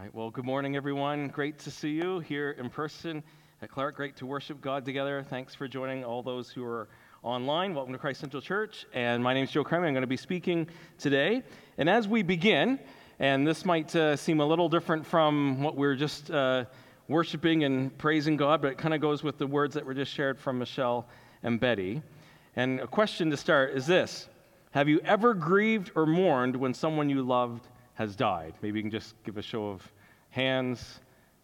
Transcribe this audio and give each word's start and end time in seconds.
right. 0.00 0.14
Well, 0.14 0.30
good 0.30 0.46
morning, 0.46 0.76
everyone. 0.76 1.28
Great 1.28 1.58
to 1.58 1.70
see 1.70 1.90
you 1.90 2.20
here 2.20 2.52
in 2.52 2.70
person 2.70 3.22
at 3.60 3.70
Clark. 3.70 3.96
Great 3.96 4.16
to 4.16 4.24
worship 4.24 4.62
God 4.62 4.82
together. 4.82 5.22
Thanks 5.28 5.54
for 5.54 5.68
joining 5.68 6.04
all 6.04 6.22
those 6.22 6.48
who 6.48 6.64
are 6.64 6.88
online. 7.22 7.74
Welcome 7.74 7.92
to 7.92 7.98
Christ 7.98 8.20
Central 8.20 8.40
Church. 8.40 8.86
And 8.94 9.22
my 9.22 9.34
name 9.34 9.44
is 9.44 9.50
Joe 9.50 9.62
Crummey. 9.62 9.88
I'm 9.88 9.92
going 9.92 10.00
to 10.00 10.06
be 10.06 10.16
speaking 10.16 10.68
today. 10.96 11.42
And 11.76 11.90
as 11.90 12.08
we 12.08 12.22
begin, 12.22 12.78
and 13.18 13.46
this 13.46 13.66
might 13.66 13.94
uh, 13.94 14.16
seem 14.16 14.40
a 14.40 14.46
little 14.46 14.70
different 14.70 15.04
from 15.04 15.62
what 15.62 15.76
we 15.76 15.86
are 15.86 15.96
just 15.96 16.30
uh, 16.30 16.64
worshiping 17.08 17.64
and 17.64 17.96
praising 17.98 18.38
God, 18.38 18.62
but 18.62 18.72
it 18.72 18.78
kind 18.78 18.94
of 18.94 19.02
goes 19.02 19.22
with 19.22 19.36
the 19.36 19.46
words 19.46 19.74
that 19.74 19.84
were 19.84 19.92
just 19.92 20.12
shared 20.14 20.38
from 20.38 20.58
Michelle 20.58 21.06
and 21.42 21.60
Betty. 21.60 22.00
And 22.56 22.80
a 22.80 22.86
question 22.86 23.28
to 23.32 23.36
start 23.36 23.76
is 23.76 23.86
this 23.86 24.30
Have 24.70 24.88
you 24.88 25.00
ever 25.04 25.34
grieved 25.34 25.90
or 25.94 26.06
mourned 26.06 26.56
when 26.56 26.72
someone 26.72 27.10
you 27.10 27.20
loved 27.20 27.68
has 28.00 28.16
died? 28.16 28.54
Maybe 28.62 28.78
you 28.78 28.82
can 28.82 28.90
just 28.90 29.14
give 29.24 29.36
a 29.36 29.42
show 29.42 29.68
of 29.68 29.86
hands. 30.30 31.00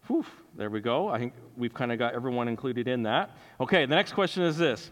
Whew, 0.07 0.25
there 0.55 0.71
we 0.71 0.81
go. 0.81 1.07
I 1.07 1.19
think 1.19 1.33
we've 1.55 1.73
kind 1.73 1.91
of 1.91 1.99
got 1.99 2.15
everyone 2.15 2.47
included 2.47 2.87
in 2.87 3.03
that. 3.03 3.37
Okay, 3.61 3.85
the 3.85 3.93
next 3.93 4.13
question 4.13 4.41
is 4.41 4.57
this 4.57 4.89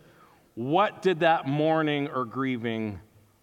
What 0.54 1.02
did 1.02 1.22
that 1.22 1.48
mourning 1.48 2.08
or 2.10 2.24
grieving 2.24 3.00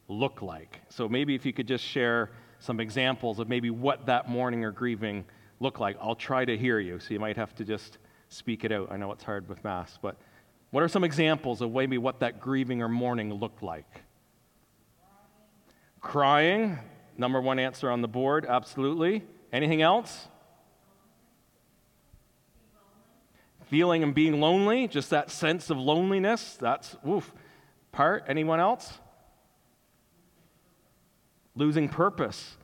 look 0.06 0.40
like? 0.40 0.80
So 0.88 1.08
maybe 1.08 1.34
if 1.34 1.44
you 1.44 1.52
could 1.52 1.66
just 1.66 1.82
share 1.82 2.30
some 2.60 2.78
examples 2.78 3.40
of 3.40 3.48
maybe 3.48 3.70
what 3.70 4.06
that 4.06 4.28
mourning 4.28 4.64
or 4.64 4.70
grieving 4.70 5.24
looked 5.58 5.80
like. 5.80 5.96
I'll 6.00 6.14
try 6.14 6.44
to 6.44 6.56
hear 6.56 6.78
you, 6.78 7.00
so 7.00 7.12
you 7.12 7.18
might 7.18 7.36
have 7.36 7.56
to 7.56 7.64
just 7.64 7.98
speak 8.28 8.62
it 8.62 8.70
out. 8.70 8.92
I 8.92 8.96
know 8.98 9.10
it's 9.10 9.24
hard 9.24 9.48
with 9.48 9.64
Mass, 9.64 9.98
but 10.00 10.16
what 10.70 10.84
are 10.84 10.88
some 10.88 11.02
examples 11.02 11.60
of 11.60 11.72
maybe 11.72 11.98
what 11.98 12.20
that 12.20 12.40
grieving 12.40 12.82
or 12.82 12.88
mourning 12.88 13.34
looked 13.34 13.64
like? 13.64 14.02
Crying, 16.00 16.78
number 17.22 17.40
one 17.40 17.58
answer 17.60 17.88
on 17.88 18.02
the 18.02 18.08
board, 18.08 18.44
absolutely. 18.46 19.22
Anything 19.52 19.80
else? 19.80 20.28
Feeling 23.66 24.02
and 24.02 24.12
being 24.12 24.40
lonely, 24.40 24.88
just 24.88 25.08
that 25.10 25.30
sense 25.30 25.70
of 25.70 25.78
loneliness, 25.78 26.58
that's 26.60 26.96
woof. 27.02 27.32
Part, 27.92 28.24
anyone 28.26 28.58
else? 28.58 28.98
Losing 31.54 31.88
purpose. 31.88 32.56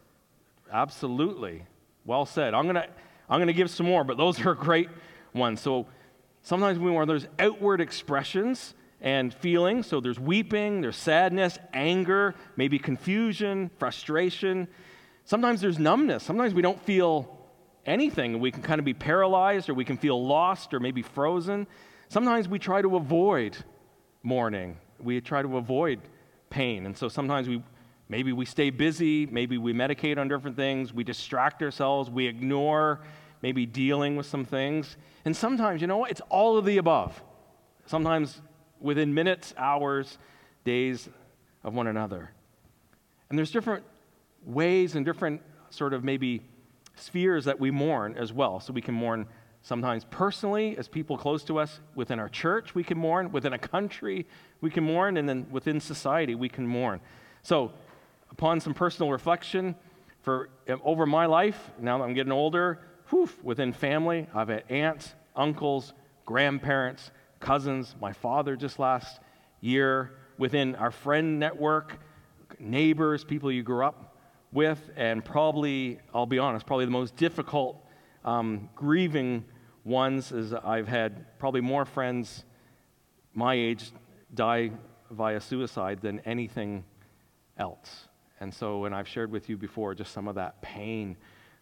Absolutely. 0.70 1.64
Well 2.04 2.26
said. 2.26 2.52
I'm 2.52 2.64
going 2.64 2.74
to 2.74 2.88
I'm 3.30 3.38
going 3.38 3.46
to 3.46 3.52
give 3.52 3.70
some 3.70 3.86
more, 3.86 4.02
but 4.04 4.16
those 4.16 4.44
are 4.44 4.54
great 4.54 4.88
ones. 5.34 5.60
So 5.60 5.86
sometimes 6.42 6.78
we 6.78 6.90
want 6.90 7.06
there's 7.06 7.28
outward 7.38 7.80
expressions 7.80 8.74
and 9.00 9.32
feelings. 9.32 9.86
So 9.86 10.00
there's 10.00 10.18
weeping, 10.18 10.80
there's 10.80 10.96
sadness, 10.96 11.58
anger, 11.72 12.34
maybe 12.56 12.78
confusion, 12.78 13.70
frustration. 13.78 14.68
Sometimes 15.24 15.60
there's 15.60 15.78
numbness. 15.78 16.22
Sometimes 16.22 16.54
we 16.54 16.62
don't 16.62 16.80
feel 16.82 17.38
anything. 17.86 18.40
We 18.40 18.50
can 18.50 18.62
kind 18.62 18.78
of 18.78 18.84
be 18.84 18.94
paralyzed 18.94 19.68
or 19.68 19.74
we 19.74 19.84
can 19.84 19.96
feel 19.96 20.24
lost 20.24 20.74
or 20.74 20.80
maybe 20.80 21.02
frozen. 21.02 21.66
Sometimes 22.08 22.48
we 22.48 22.58
try 22.58 22.82
to 22.82 22.96
avoid 22.96 23.56
mourning. 24.22 24.76
We 25.00 25.20
try 25.20 25.42
to 25.42 25.56
avoid 25.56 26.00
pain. 26.50 26.86
And 26.86 26.96
so 26.96 27.08
sometimes 27.08 27.48
we 27.48 27.62
maybe 28.08 28.32
we 28.32 28.44
stay 28.46 28.70
busy, 28.70 29.26
maybe 29.26 29.58
we 29.58 29.72
medicate 29.72 30.18
on 30.18 30.28
different 30.28 30.56
things, 30.56 30.92
we 30.92 31.04
distract 31.04 31.62
ourselves, 31.62 32.08
we 32.10 32.26
ignore 32.26 33.00
maybe 33.42 33.66
dealing 33.66 34.16
with 34.16 34.26
some 34.26 34.44
things. 34.44 34.96
And 35.24 35.36
sometimes, 35.36 35.80
you 35.80 35.86
know 35.86 35.98
what? 35.98 36.10
It's 36.10 36.22
all 36.28 36.56
of 36.56 36.64
the 36.64 36.78
above. 36.78 37.22
Sometimes 37.86 38.40
within 38.80 39.14
minutes, 39.14 39.54
hours, 39.56 40.18
days 40.64 41.08
of 41.64 41.74
one 41.74 41.86
another. 41.86 42.30
And 43.28 43.38
there's 43.38 43.50
different 43.50 43.84
ways 44.44 44.94
and 44.94 45.04
different 45.04 45.42
sort 45.70 45.92
of 45.92 46.04
maybe 46.04 46.42
spheres 46.96 47.44
that 47.44 47.60
we 47.60 47.70
mourn 47.70 48.16
as 48.16 48.32
well. 48.32 48.60
So 48.60 48.72
we 48.72 48.80
can 48.80 48.94
mourn 48.94 49.26
sometimes 49.62 50.04
personally 50.04 50.76
as 50.78 50.88
people 50.88 51.18
close 51.18 51.44
to 51.44 51.58
us. 51.58 51.80
Within 51.94 52.18
our 52.18 52.28
church, 52.28 52.74
we 52.74 52.82
can 52.82 52.98
mourn. 52.98 53.32
Within 53.32 53.52
a 53.52 53.58
country, 53.58 54.26
we 54.60 54.70
can 54.70 54.84
mourn. 54.84 55.16
And 55.16 55.28
then 55.28 55.46
within 55.50 55.80
society, 55.80 56.34
we 56.34 56.48
can 56.48 56.66
mourn. 56.66 57.00
So, 57.42 57.72
upon 58.30 58.60
some 58.60 58.74
personal 58.74 59.10
reflection, 59.10 59.74
for 60.22 60.50
um, 60.68 60.80
over 60.84 61.06
my 61.06 61.26
life, 61.26 61.70
now 61.78 61.98
that 61.98 62.04
I'm 62.04 62.14
getting 62.14 62.32
older, 62.32 62.80
whew, 63.08 63.30
within 63.42 63.72
family, 63.72 64.26
I've 64.34 64.48
had 64.48 64.64
aunts, 64.68 65.14
uncles, 65.34 65.94
grandparents, 66.26 67.10
cousins, 67.40 67.94
my 68.00 68.12
father 68.12 68.56
just 68.56 68.78
last 68.78 69.20
year, 69.60 70.12
within 70.38 70.74
our 70.76 70.90
friend 70.90 71.38
network, 71.38 71.98
neighbors, 72.58 73.24
people 73.24 73.50
you 73.50 73.62
grew 73.62 73.84
up 73.84 74.16
with, 74.52 74.90
and 74.96 75.24
probably, 75.24 75.98
I'll 76.14 76.26
be 76.26 76.38
honest, 76.38 76.66
probably 76.66 76.84
the 76.84 76.90
most 76.90 77.16
difficult 77.16 77.84
um, 78.24 78.68
grieving 78.74 79.44
ones 79.84 80.32
is 80.32 80.52
I've 80.52 80.88
had 80.88 81.38
probably 81.38 81.60
more 81.60 81.84
friends 81.84 82.44
my 83.34 83.54
age 83.54 83.92
die 84.34 84.70
via 85.10 85.40
suicide 85.40 86.00
than 86.00 86.20
anything 86.20 86.84
else. 87.56 88.08
And 88.40 88.52
so, 88.52 88.84
and 88.84 88.94
I've 88.94 89.08
shared 89.08 89.30
with 89.30 89.48
you 89.48 89.56
before 89.56 89.94
just 89.94 90.12
some 90.12 90.28
of 90.28 90.36
that 90.36 90.60
pain 90.62 91.16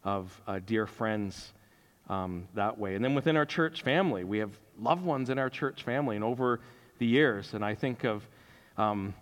of 0.05 0.41
uh, 0.47 0.61
dear 0.65 0.87
friends 0.87 1.53
um, 2.09 2.49
that 2.55 2.79
way. 2.79 2.95
And 2.95 3.05
then 3.05 3.15
within 3.15 3.37
our 3.37 3.47
church 3.47 3.83
family, 3.83 4.25
we 4.25 4.39
have 4.39 4.53
loved 4.79 5.05
ones 5.05 5.31
in 5.31 5.39
our 5.39 5.51
church 5.51 5.83
family, 5.83 6.17
and 6.17 6.25
over 6.25 6.61
the 6.99 7.07
years, 7.07 7.55
and 7.55 7.65
I 7.65 7.75
think 7.75 8.05
of 8.05 8.27
um, 8.77 9.15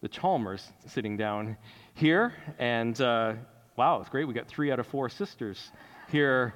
the 0.00 0.08
Chalmers 0.08 0.68
sitting 0.86 1.16
down 1.16 1.56
here, 1.94 2.32
and 2.58 3.00
uh, 3.00 3.34
wow, 3.76 4.00
it's 4.00 4.08
great. 4.08 4.26
We 4.26 4.34
got 4.34 4.48
three 4.48 4.72
out 4.72 4.78
of 4.78 4.86
four 4.86 5.08
sisters 5.08 5.70
here 6.10 6.54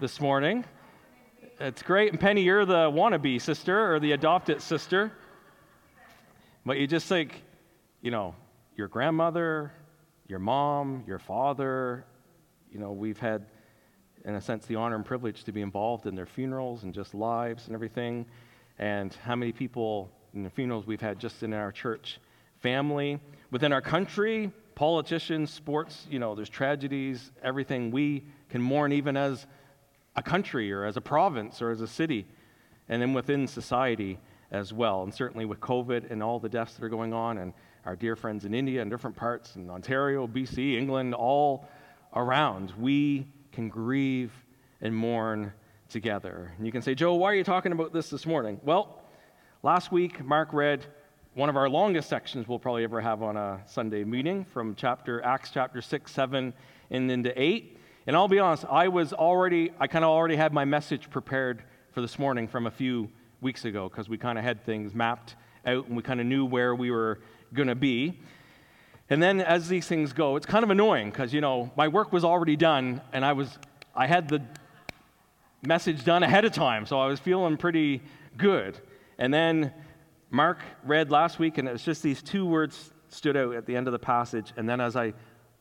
this 0.00 0.20
morning. 0.20 0.64
It's 1.60 1.82
great. 1.82 2.10
And 2.10 2.20
Penny, 2.20 2.42
you're 2.42 2.64
the 2.64 2.90
wannabe 2.90 3.40
sister 3.40 3.94
or 3.94 4.00
the 4.00 4.12
adopted 4.12 4.60
sister. 4.60 5.12
But 6.66 6.78
you 6.78 6.86
just 6.86 7.06
think, 7.06 7.42
you 8.00 8.10
know, 8.10 8.34
your 8.76 8.88
grandmother, 8.88 9.72
your 10.26 10.38
mom, 10.38 11.04
your 11.06 11.18
father, 11.18 12.06
you 12.72 12.80
know, 12.80 12.92
we've 12.92 13.18
had 13.18 13.46
in 14.24 14.34
a 14.34 14.40
sense, 14.40 14.66
the 14.66 14.76
honor 14.76 14.96
and 14.96 15.04
privilege 15.04 15.44
to 15.44 15.52
be 15.52 15.60
involved 15.60 16.06
in 16.06 16.14
their 16.14 16.26
funerals 16.26 16.82
and 16.82 16.94
just 16.94 17.14
lives 17.14 17.66
and 17.66 17.74
everything. 17.74 18.26
And 18.78 19.12
how 19.22 19.36
many 19.36 19.52
people 19.52 20.10
in 20.32 20.42
the 20.42 20.50
funerals 20.50 20.86
we've 20.86 21.00
had 21.00 21.18
just 21.18 21.42
in 21.42 21.52
our 21.52 21.70
church 21.70 22.18
family, 22.60 23.20
within 23.50 23.72
our 23.72 23.82
country, 23.82 24.50
politicians, 24.74 25.50
sports, 25.50 26.06
you 26.10 26.18
know, 26.18 26.34
there's 26.34 26.48
tragedies, 26.48 27.30
everything. 27.42 27.90
We 27.90 28.24
can 28.48 28.60
mourn 28.60 28.92
even 28.92 29.16
as 29.16 29.46
a 30.16 30.22
country 30.22 30.72
or 30.72 30.84
as 30.84 30.96
a 30.96 31.00
province 31.00 31.60
or 31.60 31.70
as 31.70 31.80
a 31.80 31.86
city, 31.86 32.26
and 32.88 33.02
then 33.02 33.12
within 33.12 33.46
society 33.46 34.18
as 34.50 34.72
well. 34.72 35.02
And 35.02 35.12
certainly 35.12 35.44
with 35.44 35.60
COVID 35.60 36.10
and 36.10 36.22
all 36.22 36.38
the 36.38 36.48
deaths 36.48 36.74
that 36.74 36.84
are 36.84 36.88
going 36.88 37.12
on, 37.12 37.38
and 37.38 37.52
our 37.84 37.96
dear 37.96 38.16
friends 38.16 38.44
in 38.44 38.54
India 38.54 38.80
and 38.80 38.90
different 38.90 39.16
parts, 39.16 39.56
in 39.56 39.68
Ontario, 39.68 40.26
BC, 40.26 40.76
England, 40.76 41.14
all 41.14 41.68
around, 42.14 42.72
we 42.78 43.26
can 43.54 43.68
grieve 43.68 44.32
and 44.80 44.94
mourn 44.94 45.52
together. 45.88 46.52
And 46.56 46.66
you 46.66 46.72
can 46.72 46.82
say, 46.82 46.94
Joe, 46.94 47.14
why 47.14 47.30
are 47.30 47.34
you 47.34 47.44
talking 47.44 47.72
about 47.72 47.92
this 47.92 48.10
this 48.10 48.26
morning? 48.26 48.60
Well, 48.64 49.02
last 49.62 49.92
week, 49.92 50.24
Mark 50.24 50.52
read 50.52 50.84
one 51.34 51.48
of 51.48 51.56
our 51.56 51.68
longest 51.68 52.08
sections 52.08 52.48
we'll 52.48 52.58
probably 52.58 52.82
ever 52.82 53.00
have 53.00 53.22
on 53.22 53.36
a 53.36 53.60
Sunday 53.66 54.02
meeting 54.02 54.44
from 54.44 54.74
chapter 54.74 55.24
Acts 55.24 55.50
chapter 55.54 55.80
6, 55.80 56.10
7, 56.10 56.52
and 56.90 57.10
into 57.10 57.40
8. 57.40 57.78
And 58.08 58.16
I'll 58.16 58.28
be 58.28 58.40
honest, 58.40 58.64
I 58.68 58.88
was 58.88 59.12
already, 59.12 59.70
I 59.78 59.86
kind 59.86 60.04
of 60.04 60.10
already 60.10 60.36
had 60.36 60.52
my 60.52 60.64
message 60.64 61.08
prepared 61.08 61.62
for 61.92 62.00
this 62.00 62.18
morning 62.18 62.48
from 62.48 62.66
a 62.66 62.70
few 62.70 63.08
weeks 63.40 63.64
ago 63.64 63.88
because 63.88 64.08
we 64.08 64.18
kind 64.18 64.36
of 64.36 64.44
had 64.44 64.64
things 64.64 64.94
mapped 64.94 65.36
out 65.64 65.86
and 65.86 65.96
we 65.96 66.02
kind 66.02 66.20
of 66.20 66.26
knew 66.26 66.44
where 66.44 66.74
we 66.74 66.90
were 66.90 67.20
going 67.52 67.68
to 67.68 67.76
be. 67.76 68.20
And 69.10 69.22
then 69.22 69.40
as 69.40 69.68
these 69.68 69.86
things 69.86 70.12
go, 70.12 70.36
it's 70.36 70.46
kind 70.46 70.64
of 70.64 70.70
annoying 70.70 71.10
because, 71.10 71.32
you 71.34 71.40
know, 71.40 71.70
my 71.76 71.88
work 71.88 72.12
was 72.12 72.24
already 72.24 72.56
done 72.56 73.00
and 73.12 73.24
I 73.24 73.34
was, 73.34 73.58
I 73.94 74.06
had 74.06 74.28
the 74.28 74.42
message 75.62 76.04
done 76.04 76.22
ahead 76.22 76.44
of 76.44 76.52
time, 76.52 76.86
so 76.86 76.98
I 76.98 77.06
was 77.06 77.20
feeling 77.20 77.56
pretty 77.56 78.02
good. 78.36 78.78
And 79.18 79.32
then 79.32 79.72
Mark 80.30 80.58
read 80.84 81.10
last 81.10 81.38
week, 81.38 81.58
and 81.58 81.68
it 81.68 81.72
was 81.72 81.84
just 81.84 82.02
these 82.02 82.22
two 82.22 82.46
words 82.46 82.92
stood 83.08 83.36
out 83.36 83.54
at 83.54 83.66
the 83.66 83.76
end 83.76 83.86
of 83.86 83.92
the 83.92 83.98
passage. 83.98 84.52
And 84.56 84.68
then 84.68 84.80
as 84.80 84.96
I 84.96 85.12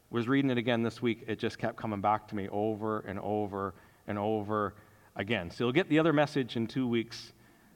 was 0.10 0.28
reading 0.28 0.50
it 0.50 0.58
again 0.58 0.82
this 0.82 1.02
week, 1.02 1.24
it 1.28 1.38
just 1.38 1.58
kept 1.58 1.76
coming 1.76 2.02
back 2.02 2.28
to 2.30 2.36
me 2.36 2.48
over 2.50 3.00
and 3.02 3.20
over 3.20 3.74
and 4.08 4.18
over 4.18 4.74
again. 5.16 5.52
So 5.52 5.66
you'll 5.66 5.74
get 5.74 5.90
the 5.90 6.00
other 6.00 6.14
message 6.14 6.56
in 6.56 6.68
two 6.68 6.88
weeks' 6.88 7.34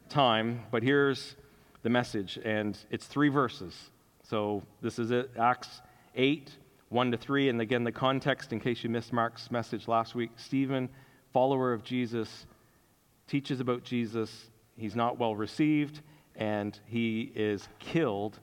time, 0.10 0.64
but 0.72 0.82
here's 0.82 1.36
the 1.84 1.90
message, 1.90 2.40
and 2.44 2.78
it's 2.90 3.06
three 3.06 3.30
verses. 3.30 3.92
So 4.30 4.62
this 4.82 5.00
is 5.00 5.12
it, 5.12 5.32
Acts 5.40 5.82
8, 6.16 6.52
1 6.90 7.12
to 7.12 7.18
3. 7.18 7.48
And 7.48 7.62
again, 7.62 7.86
the 7.86 7.94
context, 7.94 8.52
in 8.52 8.60
case 8.60 8.84
you 8.84 8.90
missed 8.90 9.14
Mark's 9.14 9.50
message 9.52 9.88
last 9.88 10.16
week 10.16 10.32
Stephen, 10.36 10.90
follower 11.32 11.72
of 11.72 11.82
Jesus, 11.84 12.46
teaches 13.28 13.62
about 13.62 13.84
Jesus. 13.84 14.50
He's 14.76 14.98
not 14.98 15.18
well 15.18 15.34
received, 15.34 16.02
and 16.36 16.78
he 16.86 17.32
is 17.36 17.70
killed 17.80 18.40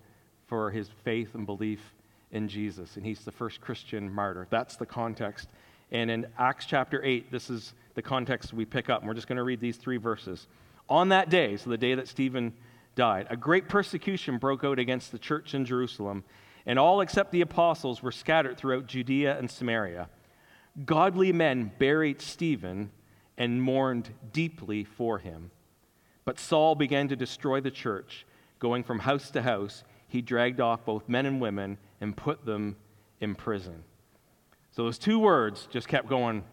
for 0.47 0.71
his 0.71 0.89
faith 1.05 1.35
and 1.35 1.45
belief 1.45 1.95
in 2.31 2.49
Jesus. 2.49 2.97
And 2.97 3.05
he's 3.05 3.21
the 3.21 3.33
first 3.33 3.61
Christian 3.61 4.11
martyr. 4.11 4.47
That's 4.51 4.77
the 4.77 4.87
context 4.87 5.49
And 5.93 6.11
in 6.11 6.27
Acts 6.39 6.65
chapter 6.65 7.05
8, 7.05 7.31
this 7.31 7.51
is 7.51 7.75
the 7.95 8.03
context 8.03 8.55
we 8.55 8.65
pick 8.65 8.89
up. 8.89 9.01
And 9.01 9.09
we're 9.09 9.15
just 9.15 9.29
going 9.29 9.37
to 9.37 9.45
read 9.45 9.61
these 9.61 9.77
three 9.77 9.99
verses. 9.99 10.47
On 10.89 11.11
that 11.11 11.29
day, 11.29 11.59
so 11.59 11.69
the 11.69 11.79
day 11.79 11.95
that 11.95 12.09
Stephen 12.09 12.55
died, 12.95 13.27
a 13.31 13.37
great 13.37 13.69
persecution 13.69 14.39
broke 14.39 14.65
out 14.65 14.79
against 14.79 15.13
the 15.13 15.19
church 15.19 15.55
in 15.55 15.65
Jerusalem, 15.65 16.25
and 16.67 16.79
all 16.79 17.01
except 17.01 17.33
the 17.33 17.41
apostles 17.41 18.03
were 18.03 18.13
scattered 18.13 18.57
throughout 18.57 18.87
Judea 18.87 19.39
and 19.39 19.51
Samaria. 19.51 20.09
Godly 20.85 21.33
men 21.33 21.71
buried 21.79 22.21
Stephen 22.21 22.91
and 23.37 23.63
mourned 23.63 24.11
deeply 24.33 24.85
for 24.85 25.19
him. 25.19 25.51
But 26.25 26.39
Saul 26.39 26.75
began 26.75 27.09
to 27.09 27.17
destroy 27.17 27.61
the 27.61 27.71
church. 27.71 28.27
Going 28.59 28.83
from 28.83 29.01
house 29.01 29.31
to 29.33 29.43
house, 29.43 29.85
he 30.09 30.23
dragged 30.23 30.61
off 30.61 30.85
both 30.85 31.09
men 31.09 31.27
and 31.27 31.41
women 31.41 31.77
and 32.01 32.17
put 32.17 32.47
them 32.47 32.77
in 33.21 33.35
prison. 33.35 33.85
So 34.73 34.85
those 34.85 34.99
two 34.99 35.19
words 35.19 35.69
just 35.71 35.87
kept 35.87 36.09
going 36.09 36.45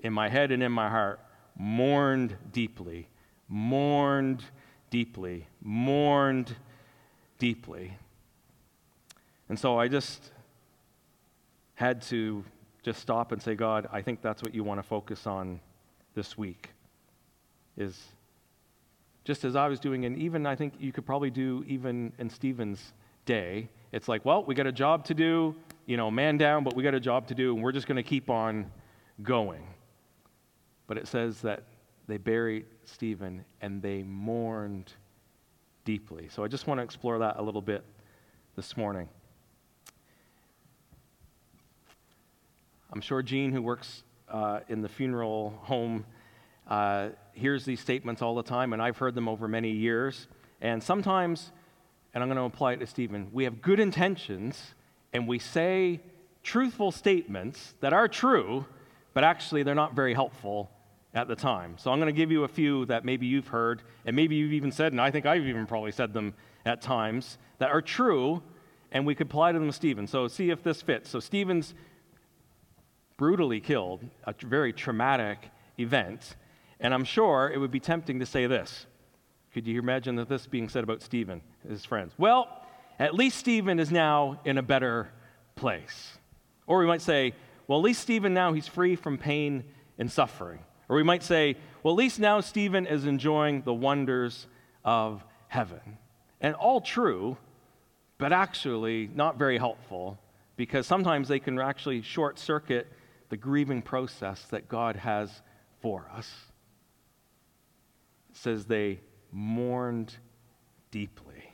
in 0.00 0.12
my 0.12 0.28
head 0.28 0.50
and 0.50 0.62
in 0.62 0.72
my 0.72 0.88
heart 0.88 1.20
mourned 1.56 2.36
deeply, 2.52 3.08
mourned 3.48 4.44
deeply, 4.90 5.46
mourned 5.62 6.54
deeply. 7.38 7.96
And 9.48 9.58
so 9.58 9.78
I 9.78 9.88
just 9.88 10.30
had 11.74 12.02
to 12.02 12.44
just 12.82 13.00
stop 13.00 13.32
and 13.32 13.42
say, 13.42 13.54
God, 13.54 13.88
I 13.92 14.02
think 14.02 14.20
that's 14.22 14.42
what 14.42 14.54
you 14.54 14.64
want 14.64 14.78
to 14.78 14.82
focus 14.82 15.26
on 15.26 15.60
this 16.14 16.36
week. 16.36 16.70
Is 17.76 17.96
just 19.24 19.44
as 19.44 19.56
I 19.56 19.68
was 19.68 19.78
doing, 19.78 20.04
and 20.04 20.16
even 20.16 20.46
I 20.46 20.56
think 20.56 20.74
you 20.78 20.92
could 20.92 21.06
probably 21.06 21.30
do 21.30 21.64
even 21.68 22.12
in 22.18 22.30
Stephen's 22.30 22.92
day. 23.24 23.68
It's 23.92 24.08
like, 24.08 24.24
well, 24.24 24.42
we 24.42 24.54
got 24.54 24.66
a 24.66 24.72
job 24.72 25.04
to 25.04 25.14
do, 25.14 25.54
you 25.86 25.96
know, 25.96 26.10
man 26.10 26.38
down, 26.38 26.64
but 26.64 26.74
we 26.74 26.82
got 26.82 26.94
a 26.94 27.00
job 27.00 27.28
to 27.28 27.34
do, 27.34 27.54
and 27.54 27.62
we're 27.62 27.72
just 27.72 27.86
going 27.86 27.96
to 27.96 28.02
keep 28.02 28.30
on 28.30 28.70
going. 29.22 29.62
But 30.86 30.98
it 30.98 31.06
says 31.06 31.42
that 31.42 31.62
they 32.08 32.16
buried 32.16 32.64
Stephen 32.84 33.44
and 33.60 33.82
they 33.82 34.02
mourned 34.02 34.92
deeply. 35.84 36.28
So 36.30 36.42
I 36.42 36.48
just 36.48 36.66
want 36.66 36.78
to 36.78 36.82
explore 36.82 37.18
that 37.18 37.36
a 37.38 37.42
little 37.42 37.62
bit 37.62 37.84
this 38.56 38.76
morning. 38.76 39.08
I'm 42.90 43.02
sure 43.02 43.22
Gene, 43.22 43.52
who 43.52 43.60
works 43.60 44.02
uh, 44.30 44.60
in 44.68 44.80
the 44.80 44.88
funeral 44.88 45.60
home, 45.62 46.06
uh, 46.66 47.10
hears 47.34 47.66
these 47.66 47.80
statements 47.80 48.22
all 48.22 48.34
the 48.34 48.42
time, 48.42 48.72
and 48.72 48.80
I've 48.80 48.96
heard 48.96 49.14
them 49.14 49.28
over 49.28 49.46
many 49.46 49.70
years. 49.70 50.26
And 50.62 50.82
sometimes, 50.82 51.52
and 52.14 52.22
I'm 52.22 52.28
going 52.28 52.38
to 52.38 52.44
apply 52.44 52.72
it 52.72 52.80
to 52.80 52.86
Stephen, 52.86 53.28
we 53.32 53.44
have 53.44 53.60
good 53.60 53.80
intentions 53.80 54.74
and 55.12 55.28
we 55.28 55.38
say 55.38 56.00
truthful 56.42 56.90
statements 56.90 57.74
that 57.80 57.92
are 57.92 58.08
true, 58.08 58.64
but 59.12 59.24
actually 59.24 59.62
they're 59.62 59.74
not 59.74 59.94
very 59.94 60.14
helpful 60.14 60.70
at 61.18 61.26
the 61.26 61.34
time. 61.34 61.74
So 61.78 61.90
I'm 61.90 61.98
going 61.98 62.14
to 62.14 62.16
give 62.16 62.30
you 62.30 62.44
a 62.44 62.48
few 62.48 62.86
that 62.86 63.04
maybe 63.04 63.26
you've 63.26 63.48
heard, 63.48 63.82
and 64.06 64.14
maybe 64.14 64.36
you've 64.36 64.52
even 64.52 64.70
said, 64.70 64.92
and 64.92 65.00
I 65.00 65.10
think 65.10 65.26
I've 65.26 65.44
even 65.44 65.66
probably 65.66 65.90
said 65.90 66.12
them 66.12 66.32
at 66.64 66.80
times, 66.80 67.38
that 67.58 67.70
are 67.70 67.82
true, 67.82 68.40
and 68.92 69.04
we 69.04 69.16
could 69.16 69.26
apply 69.26 69.50
to 69.50 69.58
them 69.58 69.68
to 69.68 69.72
Stephen. 69.72 70.06
So 70.06 70.28
see 70.28 70.50
if 70.50 70.62
this 70.62 70.80
fits. 70.80 71.10
So 71.10 71.18
Stephen's 71.18 71.74
brutally 73.16 73.60
killed, 73.60 74.04
a 74.24 74.34
very 74.46 74.72
traumatic 74.72 75.50
event. 75.76 76.36
And 76.78 76.94
I'm 76.94 77.04
sure 77.04 77.50
it 77.52 77.58
would 77.58 77.72
be 77.72 77.80
tempting 77.80 78.20
to 78.20 78.26
say 78.26 78.46
this. 78.46 78.86
Could 79.52 79.66
you 79.66 79.80
imagine 79.80 80.14
that 80.16 80.28
this 80.28 80.46
being 80.46 80.68
said 80.68 80.84
about 80.84 81.02
Stephen, 81.02 81.42
his 81.68 81.84
friends? 81.84 82.12
Well, 82.16 82.64
at 83.00 83.12
least 83.12 83.38
Stephen 83.38 83.80
is 83.80 83.90
now 83.90 84.40
in 84.44 84.56
a 84.56 84.62
better 84.62 85.10
place. 85.56 86.16
Or 86.68 86.78
we 86.78 86.86
might 86.86 87.02
say, 87.02 87.34
well, 87.66 87.80
at 87.80 87.84
least 87.84 88.02
Stephen 88.02 88.34
now 88.34 88.52
he's 88.52 88.68
free 88.68 88.94
from 88.94 89.18
pain 89.18 89.64
and 89.98 90.12
suffering. 90.12 90.60
Or 90.88 90.96
we 90.96 91.02
might 91.02 91.22
say, 91.22 91.56
well, 91.82 91.94
at 91.94 91.98
least 91.98 92.18
now 92.18 92.40
Stephen 92.40 92.86
is 92.86 93.04
enjoying 93.04 93.62
the 93.62 93.74
wonders 93.74 94.46
of 94.84 95.24
heaven. 95.48 95.98
And 96.40 96.54
all 96.54 96.80
true, 96.80 97.36
but 98.16 98.32
actually 98.32 99.10
not 99.14 99.38
very 99.38 99.58
helpful 99.58 100.18
because 100.56 100.86
sometimes 100.86 101.28
they 101.28 101.38
can 101.38 101.58
actually 101.58 102.02
short 102.02 102.38
circuit 102.38 102.86
the 103.28 103.36
grieving 103.36 103.82
process 103.82 104.42
that 104.50 104.68
God 104.68 104.96
has 104.96 105.42
for 105.80 106.10
us. 106.14 106.32
It 108.30 108.36
says 108.36 108.64
they 108.64 109.00
mourned 109.30 110.14
deeply. 110.90 111.52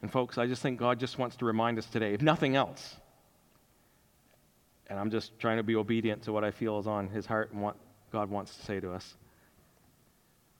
And, 0.00 0.10
folks, 0.10 0.38
I 0.38 0.46
just 0.46 0.62
think 0.62 0.78
God 0.78 0.98
just 0.98 1.18
wants 1.18 1.36
to 1.36 1.44
remind 1.44 1.78
us 1.78 1.86
today, 1.86 2.14
if 2.14 2.22
nothing 2.22 2.56
else, 2.56 2.96
and 4.88 4.98
I'm 4.98 5.10
just 5.10 5.38
trying 5.38 5.58
to 5.58 5.62
be 5.62 5.76
obedient 5.76 6.22
to 6.22 6.32
what 6.32 6.44
I 6.44 6.50
feel 6.50 6.78
is 6.78 6.86
on 6.86 7.08
his 7.08 7.26
heart 7.26 7.52
and 7.52 7.62
what 7.62 7.76
God 8.10 8.30
wants 8.30 8.56
to 8.56 8.64
say 8.64 8.80
to 8.80 8.92
us. 8.92 9.16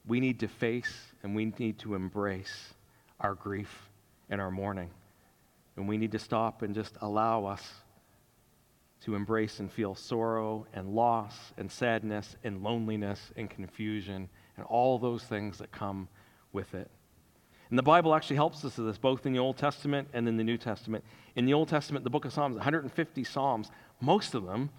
We 0.07 0.19
need 0.19 0.39
to 0.39 0.47
face 0.47 0.93
and 1.23 1.35
we 1.35 1.53
need 1.57 1.79
to 1.79 1.95
embrace 1.95 2.73
our 3.19 3.33
grief 3.33 3.89
and 4.29 4.39
our 4.39 4.51
mourning. 4.51 4.89
And 5.75 5.87
we 5.87 5.97
need 5.97 6.11
to 6.11 6.19
stop 6.19 6.61
and 6.61 6.75
just 6.75 6.95
allow 7.01 7.45
us 7.45 7.63
to 9.05 9.15
embrace 9.15 9.59
and 9.59 9.71
feel 9.71 9.95
sorrow 9.95 10.67
and 10.73 10.89
loss 10.89 11.53
and 11.57 11.71
sadness 11.71 12.35
and 12.43 12.61
loneliness 12.61 13.31
and 13.35 13.49
confusion 13.49 14.29
and 14.57 14.65
all 14.65 14.99
those 14.99 15.23
things 15.23 15.57
that 15.59 15.71
come 15.71 16.07
with 16.51 16.73
it. 16.73 16.89
And 17.69 17.77
the 17.77 17.83
Bible 17.83 18.15
actually 18.15 18.37
helps 18.37 18.65
us 18.65 18.77
with 18.77 18.87
this, 18.87 18.97
both 18.97 19.25
in 19.25 19.33
the 19.33 19.39
Old 19.39 19.57
Testament 19.57 20.07
and 20.13 20.27
in 20.27 20.37
the 20.37 20.43
New 20.43 20.57
Testament. 20.57 21.03
In 21.35 21.45
the 21.45 21.53
Old 21.53 21.67
Testament, 21.67 22.03
the 22.03 22.09
book 22.09 22.25
of 22.25 22.33
Psalms, 22.33 22.55
150 22.55 23.23
Psalms, 23.23 23.69
most 24.01 24.33
of 24.33 24.45
them 24.45 24.71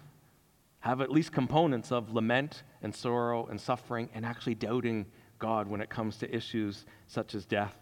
have 0.81 0.99
at 0.99 1.11
least 1.11 1.31
components 1.31 1.91
of 1.91 2.13
lament 2.13 2.63
and 2.81 2.93
sorrow 2.93 3.45
and 3.45 3.61
suffering 3.61 4.09
and 4.13 4.25
actually 4.25 4.55
doubting 4.55 5.05
God 5.39 5.67
when 5.67 5.79
it 5.79 5.89
comes 5.89 6.17
to 6.17 6.35
issues 6.35 6.85
such 7.07 7.33
as 7.33 7.45
death. 7.45 7.75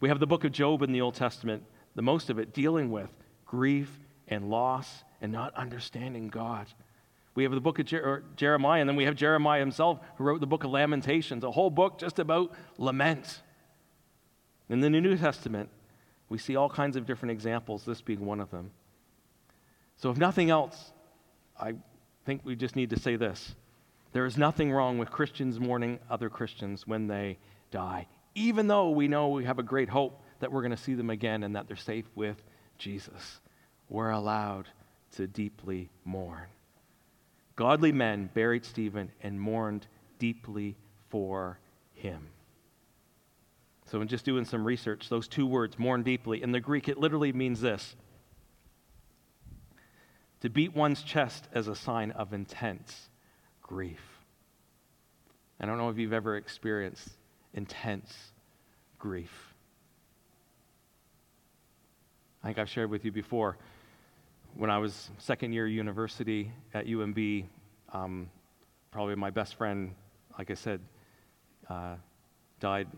We 0.00 0.08
have 0.08 0.20
the 0.20 0.26
book 0.26 0.44
of 0.44 0.52
Job 0.52 0.82
in 0.82 0.92
the 0.92 1.00
Old 1.00 1.14
Testament, 1.14 1.64
the 1.94 2.02
most 2.02 2.30
of 2.30 2.38
it 2.38 2.54
dealing 2.54 2.90
with 2.90 3.10
grief 3.44 3.90
and 4.28 4.48
loss 4.48 5.04
and 5.20 5.32
not 5.32 5.54
understanding 5.54 6.28
God. 6.28 6.68
We 7.34 7.42
have 7.42 7.52
the 7.52 7.60
book 7.60 7.78
of 7.78 7.86
Jer- 7.86 8.24
Jeremiah, 8.36 8.80
and 8.80 8.88
then 8.88 8.96
we 8.96 9.04
have 9.04 9.14
Jeremiah 9.14 9.60
himself 9.60 10.00
who 10.16 10.24
wrote 10.24 10.40
the 10.40 10.46
book 10.46 10.64
of 10.64 10.70
Lamentations, 10.70 11.44
a 11.44 11.50
whole 11.50 11.70
book 11.70 11.98
just 11.98 12.18
about 12.18 12.52
lament. 12.78 13.42
In 14.68 14.80
the 14.80 14.90
New 14.90 15.16
Testament, 15.16 15.70
we 16.28 16.38
see 16.38 16.56
all 16.56 16.68
kinds 16.68 16.96
of 16.96 17.06
different 17.06 17.32
examples, 17.32 17.84
this 17.84 18.00
being 18.00 18.24
one 18.24 18.40
of 18.40 18.50
them. 18.50 18.70
So, 19.96 20.10
if 20.10 20.18
nothing 20.18 20.50
else, 20.50 20.92
I 21.58 21.74
think 22.24 22.42
we 22.44 22.54
just 22.54 22.76
need 22.76 22.90
to 22.90 22.98
say 22.98 23.16
this 23.16 23.54
there 24.12 24.26
is 24.26 24.36
nothing 24.36 24.72
wrong 24.72 24.98
with 24.98 25.10
Christians 25.10 25.58
mourning 25.58 25.98
other 26.10 26.30
Christians 26.30 26.86
when 26.86 27.06
they 27.06 27.38
die, 27.70 28.06
even 28.34 28.68
though 28.68 28.90
we 28.90 29.08
know 29.08 29.28
we 29.28 29.44
have 29.44 29.58
a 29.58 29.62
great 29.62 29.88
hope 29.88 30.22
that 30.40 30.52
we're 30.52 30.62
going 30.62 30.70
to 30.70 30.76
see 30.76 30.94
them 30.94 31.10
again 31.10 31.42
and 31.42 31.56
that 31.56 31.66
they're 31.66 31.76
safe 31.76 32.06
with 32.14 32.42
Jesus. 32.78 33.40
We're 33.88 34.10
allowed 34.10 34.68
to 35.16 35.26
deeply 35.26 35.90
mourn. 36.04 36.46
Godly 37.56 37.92
men 37.92 38.30
buried 38.34 38.64
Stephen 38.64 39.10
and 39.20 39.40
mourned 39.40 39.86
deeply 40.18 40.76
for 41.08 41.58
him. 41.94 42.28
So, 43.90 44.02
in 44.02 44.08
just 44.08 44.24
doing 44.24 44.44
some 44.44 44.66
research, 44.66 45.08
those 45.08 45.28
two 45.28 45.46
words, 45.46 45.78
mourn 45.78 46.02
deeply, 46.02 46.42
in 46.42 46.52
the 46.52 46.60
Greek, 46.60 46.88
it 46.88 46.98
literally 46.98 47.32
means 47.32 47.60
this 47.60 47.96
to 50.40 50.50
beat 50.50 50.74
one's 50.74 51.02
chest 51.02 51.48
as 51.52 51.68
a 51.68 51.74
sign 51.74 52.10
of 52.12 52.32
intense 52.32 53.08
grief. 53.62 54.00
I 55.58 55.66
don't 55.66 55.78
know 55.78 55.88
if 55.88 55.98
you've 55.98 56.12
ever 56.12 56.36
experienced 56.36 57.08
intense 57.54 58.14
grief. 58.98 59.54
I 62.44 62.48
think 62.48 62.58
I've 62.58 62.68
shared 62.68 62.90
with 62.90 63.04
you 63.04 63.10
before 63.10 63.56
when 64.54 64.70
I 64.70 64.78
was 64.78 65.10
second 65.18 65.52
year 65.52 65.66
university 65.66 66.52
at 66.74 66.86
UMB, 66.86 67.46
um, 67.92 68.28
probably 68.90 69.14
my 69.14 69.30
best 69.30 69.54
friend, 69.54 69.94
like 70.38 70.50
I 70.50 70.54
said, 70.54 70.80
uh, 71.68 71.94
died 72.60 72.88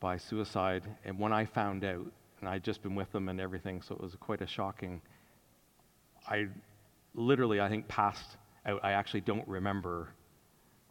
by 0.00 0.16
suicide. 0.16 0.82
And 1.04 1.18
when 1.18 1.32
I 1.32 1.44
found 1.44 1.84
out, 1.84 2.06
and 2.40 2.48
I'd 2.48 2.62
just 2.62 2.82
been 2.82 2.94
with 2.94 3.10
them 3.12 3.28
and 3.28 3.40
everything, 3.40 3.82
so 3.82 3.94
it 3.94 4.00
was 4.00 4.14
quite 4.20 4.40
a 4.40 4.46
shocking. 4.46 5.00
I 6.28 6.48
literally, 7.14 7.60
I 7.60 7.68
think, 7.68 7.88
passed 7.88 8.36
out. 8.66 8.80
I 8.82 8.92
actually 8.92 9.22
don't 9.22 9.46
remember 9.48 10.08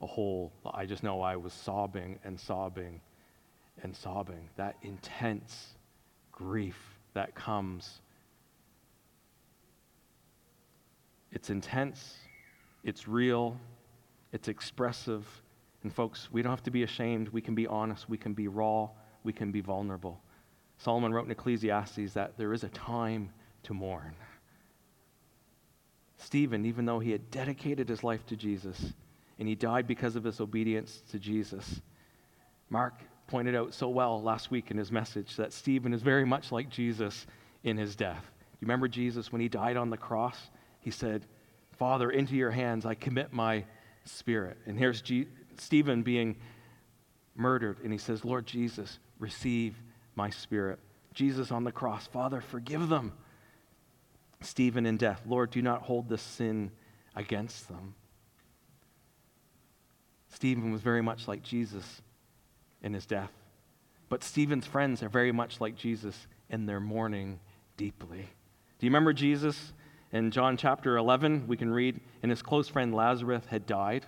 a 0.01 0.07
whole. 0.07 0.51
I 0.65 0.85
just 0.85 1.03
know 1.03 1.21
I 1.21 1.35
was 1.35 1.53
sobbing 1.53 2.19
and 2.23 2.39
sobbing 2.39 2.99
and 3.83 3.95
sobbing. 3.95 4.49
That 4.57 4.75
intense 4.81 5.75
grief 6.31 6.77
that 7.13 7.33
comes 7.33 8.01
It's 11.31 11.49
intense, 11.49 12.15
it's 12.83 13.07
real, 13.07 13.57
it's 14.31 14.47
expressive. 14.47 15.25
And 15.83 15.93
folks, 15.93 16.29
we 16.31 16.41
don't 16.41 16.51
have 16.51 16.63
to 16.63 16.71
be 16.71 16.83
ashamed. 16.83 17.29
We 17.29 17.41
can 17.41 17.55
be 17.55 17.67
honest, 17.67 18.09
we 18.09 18.17
can 18.17 18.33
be 18.33 18.47
raw, 18.47 18.89
we 19.23 19.33
can 19.33 19.51
be 19.51 19.61
vulnerable. 19.61 20.21
Solomon 20.77 21.13
wrote 21.13 21.25
in 21.25 21.31
Ecclesiastes 21.31 22.13
that 22.13 22.37
there 22.37 22.53
is 22.53 22.63
a 22.63 22.69
time 22.69 23.29
to 23.63 23.73
mourn. 23.73 24.15
Stephen, 26.17 26.65
even 26.65 26.85
though 26.85 26.99
he 26.99 27.11
had 27.11 27.29
dedicated 27.31 27.87
his 27.87 28.03
life 28.03 28.25
to 28.25 28.35
Jesus 28.35 28.93
and 29.39 29.47
he 29.47 29.55
died 29.55 29.87
because 29.87 30.15
of 30.15 30.23
his 30.23 30.41
obedience 30.41 31.03
to 31.11 31.19
Jesus, 31.19 31.81
Mark 32.69 32.95
pointed 33.27 33.55
out 33.55 33.73
so 33.73 33.89
well 33.89 34.21
last 34.21 34.51
week 34.51 34.71
in 34.71 34.77
his 34.77 34.91
message 34.91 35.35
that 35.35 35.53
Stephen 35.53 35.93
is 35.93 36.01
very 36.01 36.25
much 36.25 36.51
like 36.51 36.69
Jesus 36.69 37.27
in 37.63 37.77
his 37.77 37.95
death. 37.95 38.31
You 38.59 38.65
remember 38.65 38.87
Jesus 38.87 39.31
when 39.31 39.41
he 39.41 39.49
died 39.49 39.77
on 39.77 39.89
the 39.89 39.97
cross? 39.97 40.37
He 40.79 40.91
said, 40.91 41.25
Father, 41.77 42.09
into 42.09 42.35
your 42.35 42.51
hands 42.51 42.85
I 42.85 42.95
commit 42.95 43.31
my 43.31 43.65
spirit. 44.05 44.57
And 44.65 44.77
here's 44.77 45.01
G- 45.01 45.27
Stephen 45.59 46.03
being 46.03 46.37
murdered, 47.35 47.77
and 47.83 47.91
he 47.91 47.97
says, 47.97 48.25
Lord 48.25 48.45
Jesus, 48.45 48.99
receive 49.19 49.75
my 50.15 50.29
spirit. 50.29 50.79
Jesus 51.13 51.51
on 51.51 51.63
the 51.63 51.71
cross, 51.71 52.07
Father, 52.07 52.41
forgive 52.41 52.89
them. 52.89 53.13
Stephen 54.41 54.85
in 54.85 54.97
death, 54.97 55.21
Lord, 55.25 55.49
do 55.51 55.61
not 55.61 55.83
hold 55.83 56.09
this 56.09 56.21
sin 56.21 56.71
against 57.15 57.67
them. 57.67 57.95
Stephen 60.29 60.71
was 60.71 60.81
very 60.81 61.01
much 61.01 61.27
like 61.27 61.41
Jesus 61.41 62.01
in 62.83 62.93
his 62.93 63.05
death. 63.05 63.31
But 64.09 64.23
Stephen's 64.23 64.67
friends 64.67 65.01
are 65.01 65.09
very 65.09 65.31
much 65.31 65.59
like 65.59 65.75
Jesus 65.75 66.27
in 66.49 66.65
their 66.65 66.79
mourning 66.79 67.39
deeply. 67.75 68.29
Do 68.79 68.85
you 68.85 68.89
remember 68.89 69.13
Jesus 69.13 69.73
in 70.11 70.31
John 70.31 70.55
chapter 70.55 70.97
11? 70.97 71.47
We 71.47 71.57
can 71.57 71.71
read, 71.71 71.99
and 72.21 72.29
his 72.29 72.41
close 72.41 72.67
friend 72.67 72.93
Lazarus 72.93 73.45
had 73.47 73.65
died. 73.65 74.05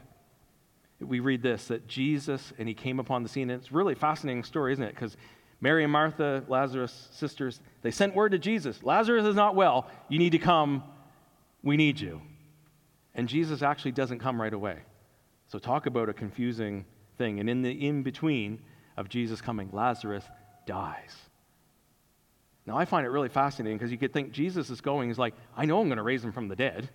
We 1.00 1.20
read 1.20 1.42
this 1.42 1.68
that 1.68 1.88
Jesus, 1.88 2.52
and 2.58 2.68
he 2.68 2.74
came 2.74 3.00
upon 3.00 3.24
the 3.24 3.30
scene. 3.30 3.50
And 3.50 3.62
it's 3.62 3.72
really 3.72 3.96
fascinating 3.96 4.44
story, 4.44 4.74
isn't 4.74 4.84
it? 4.84 4.94
Because 4.94 5.16
Mary 5.62 5.84
and 5.84 5.92
Martha, 5.92 6.44
Lazarus' 6.48 7.10
sisters, 7.12 7.62
they 7.82 7.92
sent 7.92 8.16
word 8.16 8.32
to 8.32 8.40
Jesus 8.40 8.84
Lazarus 8.84 9.26
is 9.26 9.36
not 9.36 9.56
well. 9.56 9.88
You 10.08 10.20
need 10.20 10.32
to 10.32 10.40
come. 10.40 10.84
We 11.64 11.78
need 11.78 12.00
you. 12.00 12.22
And 13.16 13.28
Jesus 13.28 13.62
actually 13.62 13.92
doesn't 13.92 14.20
come 14.20 14.42
right 14.42 14.54
away. 14.54 14.80
So, 15.48 15.60
talk 15.60 15.86
about 15.86 16.10
a 16.10 16.14
confusing 16.14 16.86
thing. 17.18 17.40
And 17.40 17.50
in 17.50 17.62
the 17.62 17.72
in 17.72 18.04
between 18.04 18.60
of 18.98 19.10
Jesus 19.10 19.42
coming, 19.42 19.70
Lazarus 19.72 20.24
dies. 20.66 21.16
Now, 22.66 22.78
I 22.78 22.86
find 22.86 23.06
it 23.06 23.10
really 23.10 23.30
fascinating 23.30 23.78
because 23.78 23.92
you 23.92 23.98
could 23.98 24.14
think 24.14 24.32
Jesus 24.32 24.70
is 24.70 24.80
going, 24.80 25.10
he's 25.10 25.18
like, 25.18 25.34
I 25.58 25.66
know 25.66 25.82
I'm 25.82 25.88
going 25.88 25.98
to 25.98 26.04
raise 26.04 26.24
him 26.24 26.32
from 26.32 26.50
the 26.50 26.56
dead. 26.56 26.88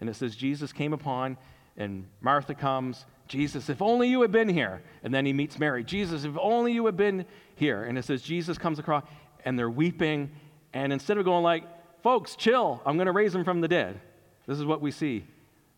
And 0.00 0.10
it 0.10 0.16
says, 0.16 0.34
Jesus 0.34 0.72
came 0.72 0.92
upon, 0.92 1.36
and 1.76 2.06
Martha 2.20 2.54
comes, 2.54 3.04
Jesus, 3.26 3.68
if 3.68 3.82
only 3.82 4.08
you 4.08 4.22
had 4.22 4.30
been 4.30 4.48
here. 4.48 4.82
And 5.02 5.12
then 5.12 5.26
he 5.26 5.32
meets 5.32 5.58
Mary, 5.58 5.82
Jesus, 5.82 6.24
if 6.24 6.36
only 6.38 6.72
you 6.72 6.86
had 6.86 6.96
been 6.96 7.24
here. 7.56 7.84
And 7.84 7.98
it 7.98 8.04
says, 8.04 8.22
Jesus 8.22 8.58
comes 8.58 8.78
across, 8.78 9.04
and 9.44 9.58
they're 9.58 9.70
weeping. 9.70 10.30
And 10.72 10.92
instead 10.92 11.18
of 11.18 11.24
going 11.24 11.42
like, 11.42 11.64
folks, 12.02 12.36
chill, 12.36 12.80
I'm 12.86 12.96
going 12.96 13.06
to 13.06 13.12
raise 13.12 13.34
him 13.34 13.44
from 13.44 13.60
the 13.60 13.68
dead, 13.68 14.00
this 14.46 14.58
is 14.58 14.64
what 14.64 14.80
we 14.80 14.90
see 14.90 15.24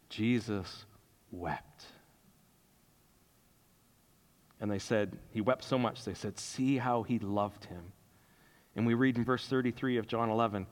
Jesus 0.09 0.85
wept. 1.31 1.85
And 4.61 4.71
they 4.71 4.79
said, 4.79 5.19
He 5.31 5.41
wept 5.41 5.65
so 5.65 5.79
much, 5.79 6.05
they 6.05 6.15
said, 6.15 6.39
See 6.39 6.79
how 6.79 7.03
he 7.03 7.19
loved 7.19 7.67
him. 7.67 7.93
And 8.75 8.87
we 8.87 8.95
read 8.95 9.17
in 9.17 9.25
verse 9.25 9.47
33 9.47 9.99
of 9.99 10.07
John 10.07 10.31
11, 10.31 10.67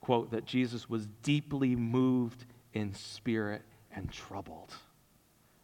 quote, 0.00 0.30
that 0.32 0.44
Jesus 0.44 0.88
was 0.88 1.06
deeply 1.22 1.74
moved 1.76 2.44
in 2.74 2.92
spirit 2.94 3.62
and 3.98 4.10
troubled. 4.10 4.72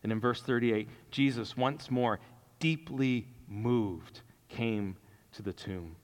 And 0.03 0.13
in 0.13 0.21
verse 0.21 0.43
38, 0.43 0.89
Jesus, 1.11 1.57
once 1.57 1.91
more, 1.91 2.21
deeply 2.59 3.29
moved, 3.49 4.21
came 4.49 4.97
to 5.33 5.43
the 5.43 5.53
tomb. 5.53 5.97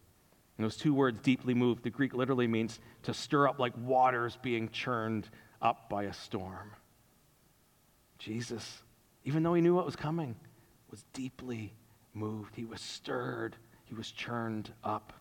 And 0.57 0.65
those 0.65 0.77
two 0.77 0.95
words, 0.95 1.21
deeply 1.21 1.55
moved, 1.55 1.83
the 1.83 1.91
Greek 1.91 2.15
literally 2.15 2.47
means 2.47 2.79
to 3.03 3.13
stir 3.13 3.49
up 3.49 3.59
like 3.59 3.73
waters 3.77 4.39
being 4.43 4.69
churned 4.71 5.29
up 5.61 5.91
by 5.91 6.05
a 6.05 6.13
storm. 6.13 6.73
Jesus, 8.19 8.83
even 9.25 9.43
though 9.43 9.55
he 9.55 9.63
knew 9.63 9.75
what 9.75 9.87
was 9.87 9.97
coming, 9.97 10.37
was 10.91 11.05
deeply 11.13 11.73
moved. 12.15 12.55
He 12.55 12.65
was 12.65 12.81
stirred, 12.81 13.57
he 13.85 13.95
was 13.95 14.11
churned 14.11 14.73
up. 14.85 15.13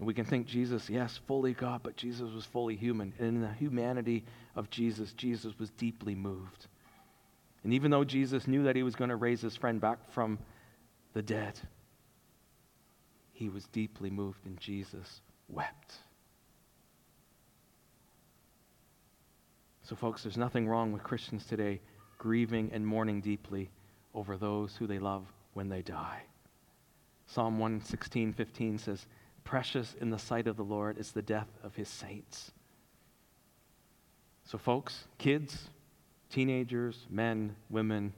And 0.00 0.06
we 0.06 0.14
can 0.14 0.24
think 0.24 0.46
Jesus, 0.46 0.88
yes, 0.88 1.20
fully 1.26 1.52
God, 1.52 1.82
but 1.82 1.94
Jesus 1.94 2.32
was 2.32 2.46
fully 2.46 2.74
human. 2.74 3.12
And 3.18 3.28
in 3.28 3.40
the 3.42 3.52
humanity 3.52 4.24
of 4.56 4.70
Jesus, 4.70 5.12
Jesus 5.12 5.52
was 5.58 5.68
deeply 5.72 6.14
moved. 6.14 6.68
And 7.64 7.74
even 7.74 7.90
though 7.90 8.04
Jesus 8.04 8.48
knew 8.48 8.62
that 8.62 8.76
he 8.76 8.82
was 8.82 8.96
going 8.96 9.10
to 9.10 9.16
raise 9.16 9.42
his 9.42 9.56
friend 9.56 9.78
back 9.78 10.10
from 10.10 10.38
the 11.12 11.20
dead, 11.20 11.60
he 13.34 13.50
was 13.50 13.66
deeply 13.66 14.08
moved, 14.08 14.46
and 14.46 14.58
Jesus 14.58 15.20
wept. 15.48 15.96
So, 19.82 19.94
folks, 19.94 20.22
there's 20.22 20.38
nothing 20.38 20.66
wrong 20.66 20.92
with 20.92 21.02
Christians 21.02 21.44
today 21.44 21.78
grieving 22.16 22.70
and 22.72 22.86
mourning 22.86 23.20
deeply 23.20 23.68
over 24.14 24.38
those 24.38 24.76
who 24.76 24.86
they 24.86 24.98
love 24.98 25.26
when 25.52 25.68
they 25.68 25.82
die. 25.82 26.22
Psalm 27.26 27.58
116, 27.58 28.32
15 28.32 28.78
says, 28.78 29.06
Precious 29.44 29.94
in 30.00 30.10
the 30.10 30.18
sight 30.18 30.46
of 30.46 30.56
the 30.56 30.64
Lord 30.64 30.98
is 30.98 31.12
the 31.12 31.22
death 31.22 31.48
of 31.62 31.74
his 31.74 31.88
saints. 31.88 32.52
So, 34.44 34.58
folks, 34.58 35.06
kids, 35.18 35.70
teenagers, 36.30 37.06
men, 37.08 37.54
women, 37.68 38.12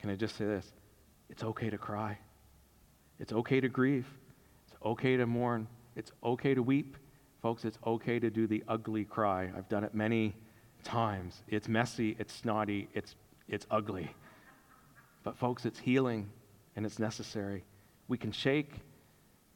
can 0.00 0.10
I 0.10 0.16
just 0.16 0.36
say 0.36 0.44
this? 0.44 0.66
It's 1.28 1.44
okay 1.44 1.70
to 1.70 1.78
cry. 1.78 2.18
It's 3.18 3.32
okay 3.32 3.60
to 3.60 3.68
grieve. 3.68 4.06
It's 4.66 4.76
okay 4.84 5.16
to 5.16 5.26
mourn. 5.26 5.68
It's 5.94 6.10
okay 6.24 6.54
to 6.54 6.62
weep. 6.62 6.96
Folks, 7.42 7.64
it's 7.64 7.78
okay 7.86 8.18
to 8.18 8.30
do 8.30 8.46
the 8.46 8.62
ugly 8.68 9.04
cry. 9.04 9.50
I've 9.56 9.68
done 9.68 9.84
it 9.84 9.94
many 9.94 10.34
times. 10.84 11.42
It's 11.48 11.68
messy, 11.68 12.16
it's 12.18 12.34
snotty, 12.34 12.88
it's, 12.94 13.14
it's 13.48 13.66
ugly. 13.70 14.14
But, 15.22 15.36
folks, 15.36 15.64
it's 15.66 15.78
healing 15.78 16.30
and 16.76 16.86
it's 16.86 16.98
necessary. 16.98 17.64
We 18.08 18.18
can 18.18 18.32
shake, 18.32 18.80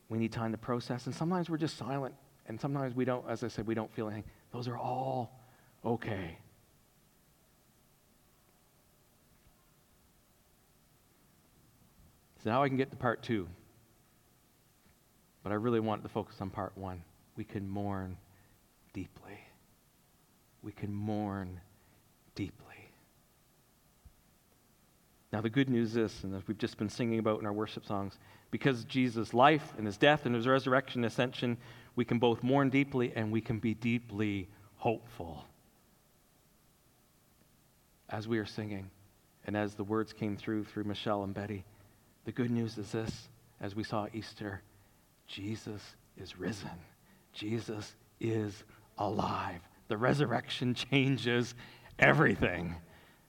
we 0.08 0.18
need 0.18 0.32
time 0.32 0.52
to 0.52 0.58
process, 0.58 1.06
and 1.06 1.14
sometimes 1.14 1.48
we're 1.48 1.56
just 1.56 1.76
silent, 1.76 2.14
and 2.46 2.60
sometimes 2.60 2.94
we 2.94 3.04
don't, 3.04 3.24
as 3.28 3.42
I 3.42 3.48
said, 3.48 3.66
we 3.66 3.74
don't 3.74 3.92
feel 3.92 4.08
anything. 4.08 4.30
Those 4.52 4.68
are 4.68 4.76
all 4.76 5.40
okay. 5.84 6.38
So 12.42 12.50
now 12.50 12.62
I 12.62 12.68
can 12.68 12.76
get 12.76 12.90
to 12.90 12.96
part 12.96 13.22
two. 13.22 13.48
But 15.42 15.52
I 15.52 15.56
really 15.56 15.80
want 15.80 16.02
to 16.02 16.08
focus 16.08 16.36
on 16.40 16.50
part 16.50 16.76
one. 16.76 17.02
We 17.36 17.44
can 17.44 17.68
mourn 17.68 18.16
deeply. 18.92 19.38
We 20.62 20.72
can 20.72 20.92
mourn 20.92 21.60
deeply. 22.34 22.63
Now, 25.34 25.40
the 25.40 25.50
good 25.50 25.68
news 25.68 25.96
is, 25.96 26.22
and 26.22 26.32
as 26.36 26.46
we've 26.46 26.56
just 26.56 26.78
been 26.78 26.88
singing 26.88 27.18
about 27.18 27.40
in 27.40 27.46
our 27.46 27.52
worship 27.52 27.84
songs, 27.84 28.20
because 28.52 28.84
Jesus' 28.84 29.34
life 29.34 29.74
and 29.76 29.84
his 29.84 29.96
death 29.96 30.26
and 30.26 30.34
his 30.36 30.46
resurrection 30.46 31.00
and 31.02 31.10
ascension, 31.10 31.56
we 31.96 32.04
can 32.04 32.20
both 32.20 32.44
mourn 32.44 32.70
deeply 32.70 33.12
and 33.16 33.32
we 33.32 33.40
can 33.40 33.58
be 33.58 33.74
deeply 33.74 34.48
hopeful. 34.76 35.44
As 38.08 38.28
we 38.28 38.38
are 38.38 38.46
singing, 38.46 38.92
and 39.44 39.56
as 39.56 39.74
the 39.74 39.82
words 39.82 40.12
came 40.12 40.36
through 40.36 40.66
through 40.66 40.84
Michelle 40.84 41.24
and 41.24 41.34
Betty, 41.34 41.64
the 42.26 42.30
good 42.30 42.52
news 42.52 42.78
is 42.78 42.92
this 42.92 43.28
as 43.60 43.74
we 43.74 43.82
saw 43.82 44.06
Easter, 44.14 44.62
Jesus 45.26 45.82
is 46.16 46.38
risen. 46.38 46.78
Jesus 47.32 47.96
is 48.20 48.62
alive. 48.98 49.62
The 49.88 49.96
resurrection 49.96 50.74
changes 50.74 51.56
everything. 51.98 52.76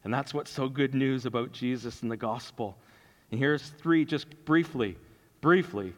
And 0.06 0.14
that's 0.14 0.36
what's 0.36 0.52
so 0.52 0.70
good 0.70 0.94
news 0.94 1.26
about 1.26 1.52
Jesus 1.52 2.04
and 2.04 2.12
the 2.12 2.16
gospel. 2.16 2.78
And 3.32 3.40
here's 3.40 3.70
three, 3.70 4.06
just 4.06 4.28
briefly, 4.46 4.98
briefly, 5.42 5.94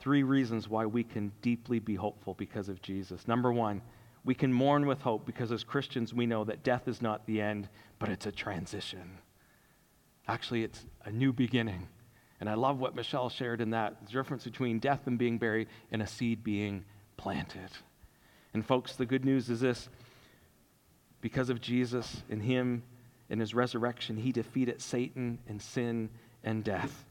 three 0.00 0.22
reasons 0.22 0.66
why 0.66 0.86
we 0.86 1.04
can 1.04 1.30
deeply 1.42 1.78
be 1.78 1.94
hopeful 1.94 2.32
because 2.34 2.70
of 2.70 2.80
Jesus. 2.80 3.28
Number 3.28 3.52
one, 3.52 3.82
we 4.24 4.34
can 4.34 4.50
mourn 4.50 4.86
with 4.86 5.02
hope 5.02 5.26
because 5.26 5.52
as 5.52 5.62
Christians 5.62 6.14
we 6.14 6.24
know 6.24 6.42
that 6.44 6.64
death 6.64 6.88
is 6.88 7.02
not 7.02 7.26
the 7.26 7.40
end, 7.40 7.68
but 7.98 8.08
it's 8.08 8.24
a 8.24 8.32
transition. 8.32 9.18
Actually, 10.26 10.64
it's 10.64 10.86
a 11.04 11.12
new 11.12 11.34
beginning. 11.34 11.86
And 12.40 12.48
I 12.48 12.54
love 12.54 12.80
what 12.80 12.96
Michelle 12.96 13.28
shared 13.28 13.60
in 13.60 13.70
that 13.70 14.06
the 14.06 14.12
difference 14.12 14.44
between 14.44 14.78
death 14.78 15.06
and 15.06 15.18
being 15.18 15.36
buried 15.36 15.68
and 15.92 16.00
a 16.00 16.06
seed 16.06 16.42
being 16.42 16.84
planted. 17.18 17.70
And, 18.54 18.64
folks, 18.64 18.96
the 18.96 19.06
good 19.06 19.24
news 19.24 19.50
is 19.50 19.60
this 19.60 19.90
because 21.20 21.50
of 21.50 21.60
Jesus 21.60 22.22
and 22.30 22.42
Him 22.42 22.82
and 23.30 23.40
His 23.40 23.54
resurrection, 23.54 24.16
He 24.16 24.32
defeated 24.32 24.80
Satan 24.80 25.38
and 25.48 25.60
sin 25.60 26.10
and 26.44 26.62
death. 26.62 27.04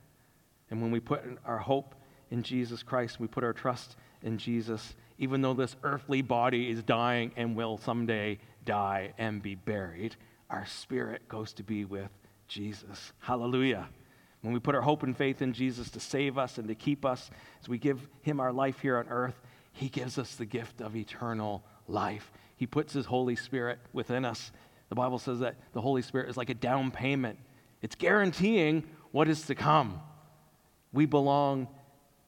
And 0.70 0.82
when 0.82 0.92
we 0.92 1.00
put 1.00 1.22
our 1.46 1.58
hope 1.58 1.96
in 2.32 2.44
Jesus 2.44 2.84
Christ, 2.84 3.20
we 3.20 3.28
put 3.28 3.44
our 3.44 3.54
trust 3.54 3.96
in 4.24 4.38
Jesus, 4.38 4.96
even 5.18 5.42
though 5.42 5.54
this 5.54 5.76
earthly 5.84 6.22
body 6.22 6.70
is 6.70 6.84
dying 6.84 7.32
and 7.36 7.56
will 7.56 7.78
someday 7.78 8.40
die 8.66 9.14
and 9.18 9.42
be 9.42 9.56
buried, 9.56 10.16
our 10.50 10.66
spirit 10.66 11.28
goes 11.28 11.54
to 11.54 11.64
be 11.64 11.86
with 11.86 12.10
Jesus. 12.48 13.14
Hallelujah. 13.20 13.88
When 14.42 14.54
we 14.54 14.60
put 14.60 14.76
our 14.76 14.82
hope 14.82 15.04
and 15.04 15.16
faith 15.16 15.42
in 15.42 15.54
Jesus 15.54 15.90
to 15.92 16.00
save 16.00 16.38
us 16.38 16.58
and 16.58 16.68
to 16.68 16.76
keep 16.76 17.06
us, 17.06 17.30
as 17.62 17.70
we 17.70 17.78
give 17.78 18.08
Him 18.22 18.40
our 18.40 18.54
life 18.54 18.80
here 18.80 18.98
on 18.98 19.08
earth, 19.10 19.40
He 19.72 19.90
gives 19.90 20.18
us 20.18 20.36
the 20.36 20.46
gift 20.46 20.82
of 20.82 20.96
eternal 20.96 21.64
life. 21.88 22.32
He 22.58 22.66
puts 22.66 22.94
His 22.94 23.06
Holy 23.06 23.36
Spirit 23.36 23.80
within 23.94 24.26
us. 24.26 24.52
The 24.90 24.96
Bible 24.96 25.20
says 25.20 25.40
that 25.40 25.56
the 25.74 25.82
Holy 25.82 26.02
Spirit 26.02 26.30
is 26.30 26.38
like 26.38 26.50
a 26.50 26.54
down 26.54 26.92
payment, 26.92 27.40
it's 27.82 27.96
guaranteeing 27.96 28.84
what 29.12 29.28
is 29.28 29.44
to 29.44 29.56
come. 29.56 30.00
We 30.94 31.06
belong 31.06 31.68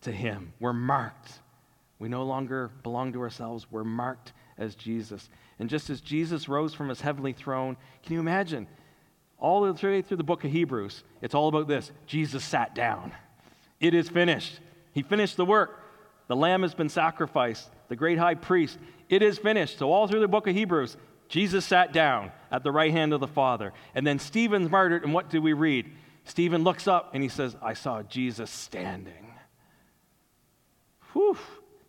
to 0.02 0.12
Him, 0.12 0.54
we're 0.60 0.74
marked. 0.74 1.40
We 2.00 2.10
no 2.10 2.24
longer 2.24 2.70
belong 2.84 3.14
to 3.14 3.22
ourselves, 3.22 3.68
we're 3.72 3.84
marked 3.84 4.34
as 4.58 4.76
Jesus. 4.76 5.30
And 5.60 5.70
just 5.70 5.90
as 5.90 6.02
Jesus 6.02 6.48
rose 6.48 6.74
from 6.74 6.90
his 6.90 7.02
heavenly 7.02 7.34
throne, 7.34 7.78
can 8.04 8.14
you 8.14 8.20
imagine? 8.20 8.68
All 9.40 9.62
the 9.62 9.88
way 9.88 10.02
through 10.02 10.18
the 10.18 10.24
book 10.24 10.44
of 10.44 10.52
Hebrews, 10.52 11.04
it's 11.22 11.36
all 11.36 11.48
about 11.48 11.68
this 11.68 11.92
Jesus 12.06 12.44
sat 12.44 12.76
down. 12.76 13.12
It 13.80 13.94
is 13.94 14.10
finished. 14.10 14.60
He 14.94 15.04
finished 15.04 15.38
the 15.38 15.46
work. 15.46 15.84
The 16.28 16.36
lamb 16.36 16.64
has 16.64 16.74
been 16.74 16.90
sacrificed, 16.90 17.70
the 17.88 17.96
great 17.96 18.18
high 18.18 18.36
priest. 18.36 18.78
It 19.10 19.22
is 19.22 19.38
finished. 19.38 19.80
So, 19.80 19.92
all 19.92 20.08
through 20.08 20.20
the 20.20 20.28
book 20.28 20.48
of 20.48 20.56
Hebrews, 20.56 20.98
Jesus 21.30 21.66
sat 21.66 21.94
down 21.94 22.32
at 22.52 22.64
the 22.64 22.72
right 22.72 22.92
hand 22.92 23.14
of 23.14 23.20
the 23.20 23.28
Father. 23.28 23.74
And 23.96 24.06
then 24.06 24.20
Stephen's 24.20 24.70
martyred, 24.70 25.04
and 25.04 25.14
what 25.14 25.30
do 25.30 25.42
we 25.42 25.54
read? 25.54 25.92
Stephen 26.24 26.64
looks 26.64 26.88
up 26.88 27.12
and 27.14 27.24
he 27.24 27.30
says, 27.30 27.56
I 27.62 27.74
saw 27.74 28.04
Jesus 28.04 28.52
standing. 28.52 29.34
Whew, 31.14 31.38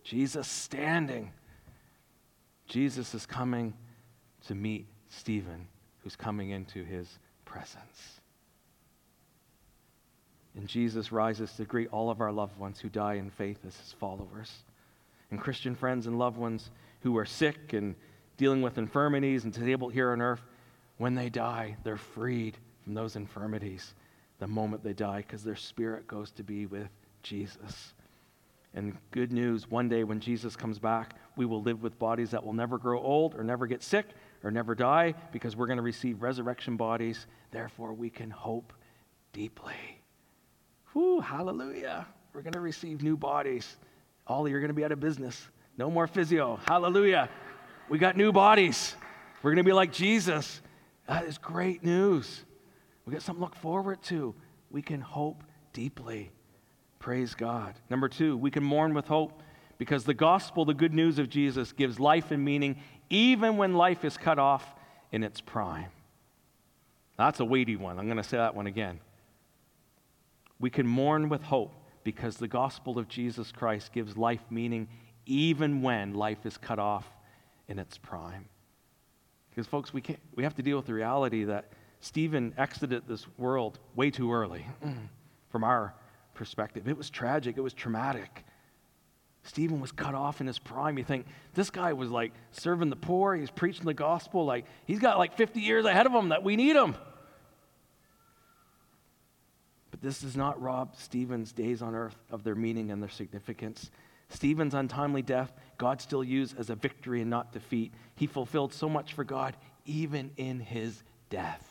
Jesus 0.05 0.47
standing. 0.47 1.33
Jesus 2.67 3.15
is 3.15 3.27
coming 3.27 3.75
to 4.47 4.55
meet 4.55 4.87
Stephen, 5.09 5.67
who's 6.03 6.17
coming 6.17 6.51
into 6.51 6.85
his 6.85 7.19
presence. 7.45 8.21
And 10.55 10.69
Jesus 10.69 11.13
rises 11.13 11.53
to 11.53 11.65
greet 11.65 11.89
all 11.91 12.11
of 12.11 12.21
our 12.21 12.33
loved 12.33 12.59
ones 12.59 12.79
who 12.81 12.89
die 12.89 13.15
in 13.15 13.31
faith 13.31 13.59
as 13.67 13.77
his 13.77 13.93
followers. 13.93 14.53
And 15.31 15.41
Christian 15.41 15.75
friends 15.75 16.07
and 16.07 16.19
loved 16.19 16.37
ones 16.37 16.71
who 17.00 17.17
are 17.17 17.26
sick 17.26 17.73
and 17.73 17.95
dealing 18.37 18.62
with 18.62 18.78
infirmities 18.78 19.45
and 19.45 19.52
disabled 19.52 19.93
here 19.93 20.12
on 20.12 20.21
earth, 20.21 20.43
when 20.97 21.14
they 21.14 21.28
die, 21.28 21.76
they're 21.85 21.97
freed 21.97 22.57
from 22.85 22.95
those 22.95 23.17
infirmities 23.17 23.95
the 24.38 24.47
moment 24.47 24.83
they 24.83 24.93
die 24.93 25.19
because 25.19 25.43
their 25.43 25.57
spirit 25.57 26.07
goes 26.07 26.31
to 26.33 26.43
be 26.43 26.67
with 26.67 26.90
Jesus. 27.23 27.95
And 28.75 28.97
good 29.11 29.33
news 29.33 29.69
one 29.71 29.88
day 29.88 30.05
when 30.05 30.21
Jesus 30.21 30.55
comes 30.55 30.78
back, 30.78 31.14
we 31.37 31.47
will 31.47 31.62
live 31.62 31.83
with 31.83 31.99
bodies 31.99 32.31
that 32.31 32.45
will 32.45 32.52
never 32.52 32.78
grow 32.78 33.00
old 33.00 33.35
or 33.35 33.43
never 33.43 33.67
get 33.67 33.83
sick 33.83 34.07
or 34.45 34.50
never 34.50 34.75
die 34.75 35.14
because 35.33 35.57
we're 35.57 35.67
going 35.67 35.78
to 35.78 35.83
receive 35.83 36.23
resurrection 36.23 36.76
bodies. 36.76 37.26
Therefore, 37.50 37.93
we 37.93 38.11
can 38.11 38.31
hope 38.31 38.73
deeply. 39.33 39.75
Whew, 40.93 41.21
hallelujah. 41.21 42.07
We're 42.33 42.43
going 42.43 42.52
to 42.52 42.61
receive 42.61 43.02
new 43.02 43.17
bodies. 43.17 43.76
All 44.26 44.49
you're 44.49 44.61
going 44.61 44.69
to 44.69 44.75
be 44.75 44.85
out 44.85 44.93
of 44.93 45.00
business. 45.00 45.49
No 45.78 45.90
more 45.90 46.08
physio. 46.08 46.58
Hallelujah. 46.66 47.30
We 47.88 47.99
got 47.99 48.16
new 48.16 48.32
bodies. 48.32 48.97
We're 49.42 49.52
going 49.52 49.64
to 49.64 49.68
be 49.68 49.73
like 49.73 49.92
Jesus. 49.92 50.61
That 51.06 51.25
is 51.25 51.38
great 51.38 51.85
news. 51.85 52.44
We 53.06 53.12
got 53.12 53.23
something 53.23 53.40
to 53.40 53.44
look 53.44 53.54
forward 53.54 54.02
to. 54.04 54.35
We 54.70 54.82
can 54.82 55.00
hope 55.00 55.44
deeply. 55.73 56.32
Praise 56.99 57.35
God. 57.35 57.75
Number 57.88 58.08
two, 58.08 58.37
we 58.37 58.50
can 58.50 58.64
mourn 58.64 58.92
with 58.92 59.06
hope 59.06 59.40
because 59.78 60.02
the 60.02 60.14
gospel, 60.14 60.64
the 60.64 60.75
good 60.75 60.92
news 60.92 61.20
of 61.20 61.30
Jesus, 61.30 61.70
gives 61.70 62.00
life 62.00 62.32
and 62.32 62.44
meaning 62.44 62.80
even 63.08 63.56
when 63.56 63.75
life 63.75 64.04
is 64.04 64.16
cut 64.16 64.40
off 64.40 64.75
in 65.12 65.23
its 65.23 65.40
prime. 65.40 65.90
That's 67.16 67.38
a 67.38 67.44
weighty 67.44 67.76
one. 67.76 67.99
I'm 68.00 68.06
going 68.06 68.16
to 68.16 68.25
say 68.25 68.37
that 68.37 68.56
one 68.56 68.66
again. 68.66 68.99
We 70.58 70.70
can 70.70 70.88
mourn 70.88 71.28
with 71.28 71.42
hope 71.42 71.73
because 72.02 72.37
the 72.37 72.49
gospel 72.49 72.99
of 72.99 73.08
Jesus 73.08 73.52
Christ 73.52 73.92
gives 73.92 74.16
life 74.16 74.42
meaning 74.50 74.88
even 75.28 75.82
when 75.82 76.14
life 76.14 76.44
is 76.47 76.56
cut 76.56 76.78
off 76.78 77.06
in 77.68 77.78
its 77.78 77.99
prime. 77.99 78.47
Because, 79.50 79.66
folks, 79.66 79.92
we, 79.92 80.00
can't, 80.00 80.18
we 80.35 80.42
have 80.42 80.54
to 80.56 80.62
deal 80.62 80.76
with 80.76 80.87
the 80.87 80.94
reality 80.94 81.44
that 81.44 81.70
Stephen 82.00 82.54
exited 82.56 83.02
this 83.06 83.26
world 83.36 83.78
way 83.95 84.10
too 84.10 84.32
early 84.32 84.64
from 85.50 85.64
our 85.64 85.95
perspective. 86.34 86.88
It 86.88 86.97
was 86.97 87.10
tragic, 87.10 87.56
it 87.56 87.60
was 87.60 87.75
traumatic. 87.75 88.45
Stephen 89.43 89.80
was 89.80 89.93
cut 89.93 90.14
off 90.14 90.41
in 90.41 90.47
his 90.47 90.58
prime. 90.58 90.99
You 90.99 91.04
think, 91.04 91.26
this 91.54 91.71
guy 91.71 91.93
was 91.93 92.10
like 92.10 92.32
serving 92.52 92.91
the 92.91 92.97
poor, 92.97 93.34
he's 93.34 93.50
preaching 93.50 93.84
the 93.84 93.95
gospel, 93.95 94.45
like 94.45 94.64
he's 94.86 94.99
got 94.99 95.19
like 95.19 95.36
50 95.36 95.60
years 95.60 95.84
ahead 95.84 96.06
of 96.06 96.12
him 96.12 96.30
that 96.30 96.43
we 96.43 96.56
need 96.56 96.76
him. 96.76 96.95
But 99.91 100.02
this 100.02 100.21
does 100.21 100.36
not 100.36 100.60
rob 100.60 100.95
Stephen's 100.97 101.52
days 101.52 101.82
on 101.82 101.95
earth 101.95 102.17
of 102.30 102.45
their 102.45 102.54
meaning 102.54 102.91
and 102.91 103.02
their 103.02 103.08
significance. 103.08 103.91
Stephen's 104.30 104.75
untimely 104.75 105.23
death, 105.23 105.52
God 105.78 106.00
still 106.00 106.23
used 106.23 106.58
as 106.58 106.71
a 106.71 106.75
victory 106.75 107.21
and 107.21 107.30
not 107.30 107.52
defeat. 107.52 107.93
He 108.14 108.26
fulfilled 108.26 108.73
so 108.73 108.88
much 108.88 109.14
for 109.14 109.25
God 109.25 109.56
even 109.84 110.30
in 110.36 110.60
his 110.60 111.02
death. 111.30 111.64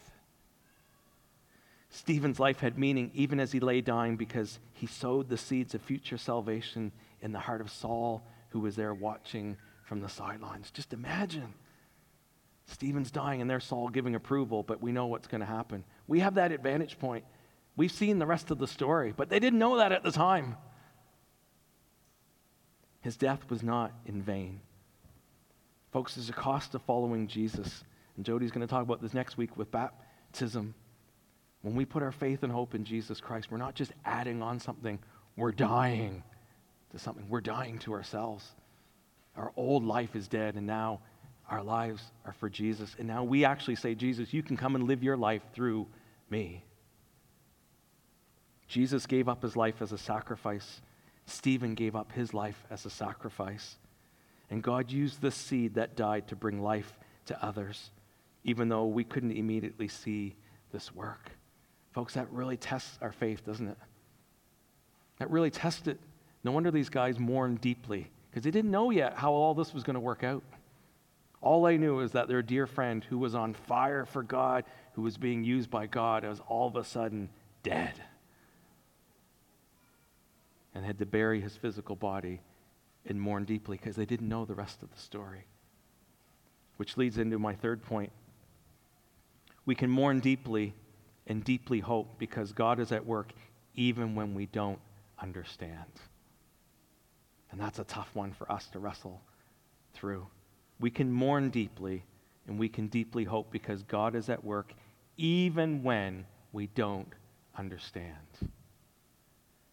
Stephen's 1.89 2.39
life 2.39 2.60
had 2.60 2.78
meaning 2.78 3.12
even 3.13 3.39
as 3.39 3.52
he 3.52 3.60
lay 3.60 3.82
dying 3.82 4.17
because 4.17 4.60
he 4.74 4.88
sowed 4.88 5.30
the 5.30 5.38
seeds 5.38 5.74
of 5.74 5.82
future 5.82 6.17
salvation 6.17 6.91
in 7.22 7.32
the 7.32 7.39
heart 7.39 7.62
of 7.62 7.72
Saul, 7.72 8.24
who 8.50 8.60
was 8.60 8.76
there 8.76 8.93
watching 8.93 9.58
from 9.84 10.02
the 10.02 10.10
sidelines. 10.10 10.72
Just 10.72 10.93
imagine. 10.93 11.54
Stephen's 12.65 13.12
dying 13.12 13.41
and 13.41 13.50
there's 13.50 13.63
Saul 13.63 13.89
giving 13.89 14.15
approval, 14.15 14.63
but 14.63 14.82
we 14.82 14.91
know 14.91 15.08
what's 15.08 15.28
going 15.28 15.41
to 15.41 15.48
happen. 15.48 15.84
We 16.08 16.20
have 16.20 16.36
that 16.36 16.52
advantage 16.52 17.00
point. 17.00 17.24
We've 17.76 17.91
seen 17.91 18.20
the 18.20 18.26
rest 18.26 18.52
of 18.52 18.58
the 18.58 18.67
story, 18.67 19.13
but 19.15 19.30
they 19.30 19.39
didn't 19.39 19.60
know 19.60 19.78
that 19.78 19.91
at 19.91 20.04
the 20.04 20.12
time. 20.12 20.58
His 23.08 23.15
death 23.15 23.50
was 23.50 23.63
not 23.63 23.93
in 24.06 24.22
vain. 24.22 24.60
Folks, 25.93 26.15
there's 26.15 26.28
a 26.28 26.34
cost 26.34 26.74
to 26.74 26.80
following 26.80 27.26
Jesus. 27.26 27.86
And 28.17 28.26
Jody's 28.26 28.52
going 28.52 28.67
to 28.67 28.70
talk 28.70 28.82
about 28.82 29.02
this 29.02 29.13
next 29.13 29.38
week 29.38 29.56
with 29.56 29.72
baptism. 29.72 30.76
When 31.62 31.74
we 31.74 31.86
put 31.86 32.04
our 32.04 32.12
faith 32.12 32.43
and 32.43 32.52
hope 32.52 32.76
in 32.76 32.84
Jesus 32.84 33.22
Christ, 33.22 33.50
we're 33.50 33.60
not 33.60 33.76
just 33.76 33.93
adding 34.04 34.41
on 34.41 34.60
something, 34.60 35.00
we're 35.38 35.54
dying 35.54 36.22
to 36.91 37.00
something. 37.00 37.26
We're 37.30 37.39
dying 37.39 37.80
to 37.80 37.93
ourselves. 37.93 38.46
Our 39.38 39.54
old 39.56 39.86
life 39.86 40.13
is 40.13 40.28
dead, 40.28 40.56
and 40.56 40.67
now 40.67 41.00
our 41.50 41.63
lives 41.63 42.04
are 42.26 42.34
for 42.34 42.50
Jesus. 42.50 42.93
And 43.00 43.08
now 43.08 43.24
we 43.24 43.46
actually 43.46 43.76
say, 43.76 43.96
Jesus, 43.96 44.34
you 44.34 44.43
can 44.43 44.58
come 44.58 44.76
and 44.76 44.84
live 44.84 45.02
your 45.02 45.15
life 45.15 45.43
through 45.54 45.88
me. 46.30 46.65
Jesus 48.67 49.06
gave 49.06 49.30
up 49.30 49.43
his 49.43 49.56
life 49.56 49.82
as 49.82 49.93
a 49.93 49.98
sacrifice. 49.98 50.82
Stephen 51.28 51.76
gave 51.76 51.96
up 51.96 52.13
his 52.13 52.34
life 52.34 52.63
as 52.72 52.86
a 52.86 52.90
sacrifice. 52.90 53.76
And 54.50 54.63
God 54.63 54.90
used 54.90 55.22
this 55.22 55.36
seed 55.36 55.76
that 55.76 55.98
died 55.98 56.30
to 56.30 56.36
bring 56.36 56.62
life 56.62 56.98
to 57.26 57.46
others, 57.46 57.92
even 58.46 58.70
though 58.70 58.86
we 58.86 59.04
couldn't 59.04 59.34
immediately 59.34 59.90
see 59.90 60.36
this 60.72 60.96
work. 60.96 61.32
Folks, 61.92 62.13
that 62.13 62.32
really 62.32 62.56
tests 62.56 62.98
our 63.02 63.12
faith, 63.12 63.46
doesn't 63.46 63.68
it? 63.68 63.78
That 65.20 65.30
really 65.30 65.52
tests 65.52 65.88
it. 65.88 66.00
No 66.46 66.52
wonder 66.54 66.72
these 66.72 66.90
guys 66.90 67.20
mourned 67.20 67.60
deeply 67.60 68.10
because 68.30 68.44
they 68.44 68.52
didn't 68.52 68.72
know 68.72 68.90
yet 68.90 69.16
how 69.16 69.34
all 69.34 69.54
this 69.54 69.74
was 69.74 69.84
going 69.84 69.96
to 69.96 70.00
work 70.00 70.24
out. 70.24 70.44
All 71.42 71.62
they 71.63 71.78
knew 71.78 72.00
is 72.00 72.13
that 72.13 72.30
their 72.30 72.42
dear 72.42 72.68
friend, 72.68 73.04
who 73.04 73.18
was 73.18 73.36
on 73.36 73.54
fire 73.54 74.06
for 74.06 74.24
God, 74.24 74.63
who 74.94 75.02
was 75.02 75.18
being 75.18 75.44
used 75.44 75.70
by 75.70 75.88
God, 75.88 76.24
was 76.24 76.42
all 76.48 76.68
of 76.68 76.78
a 76.78 76.86
sudden 76.86 77.30
dead 77.63 78.02
and 80.78 80.86
had 80.86 81.00
to 81.00 81.08
bury 81.08 81.42
his 81.42 81.58
physical 81.58 81.96
body 81.96 82.40
and 83.08 83.20
mourn 83.20 83.46
deeply 83.46 83.78
because 83.78 83.96
they 83.96 84.06
didn't 84.06 84.30
know 84.30 84.46
the 84.46 84.54
rest 84.54 84.84
of 84.84 84.92
the 84.92 85.02
story. 85.02 85.48
Which 86.76 86.98
leads 86.98 87.18
into 87.18 87.40
my 87.40 87.56
third 87.56 87.82
point. 87.82 88.12
We 89.66 89.74
can 89.74 89.90
mourn 89.90 90.20
deeply 90.20 90.76
and 91.26 91.44
deeply 91.44 91.80
hope 91.80 92.20
because 92.20 92.52
God 92.52 92.80
is 92.80 92.92
at 92.92 93.08
work 93.08 93.34
even 93.74 94.13
when 94.13 94.36
we 94.36 94.46
don't 94.46 94.78
understand. 95.20 95.90
And 97.52 97.60
that's 97.60 97.80
a 97.80 97.84
tough 97.84 98.12
one 98.13 98.34
for 98.34 98.50
us 98.52 98.68
to 98.68 98.80
wrestle 98.80 99.20
through. 99.96 100.28
We 100.80 100.92
can 100.92 101.12
mourn 101.12 101.50
deeply 101.50 102.04
and 102.46 102.60
we 102.60 102.70
can 102.70 102.86
deeply 102.86 103.24
hope 103.24 103.52
because 103.52 103.82
God 103.82 104.13
is 104.13 104.30
at 104.30 104.44
work 104.44 104.74
even 105.18 105.82
when 105.82 106.28
we 106.54 106.68
don't 106.68 107.12
understand. 107.58 108.13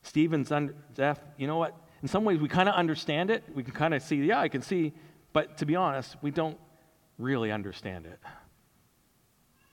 Stephen's 0.05 0.53
death, 0.95 1.21
you 1.37 1.47
know 1.47 1.57
what? 1.57 1.75
In 2.03 2.09
some 2.09 2.25
ways, 2.25 2.39
we 2.39 2.49
kind 2.49 2.69
of 2.69 2.75
understand 2.75 3.31
it. 3.31 3.43
We 3.55 3.65
can 3.65 3.73
kind 3.73 3.95
of 3.95 4.03
see, 4.03 4.17
yeah, 4.17 4.39
I 4.39 4.49
can 4.49 4.63
see. 4.63 4.93
But 5.33 5.57
to 5.59 5.67
be 5.67 5.75
honest, 5.75 6.17
we 6.21 6.31
don't 6.31 6.59
really 7.19 7.51
understand 7.51 8.07
it. 8.07 8.21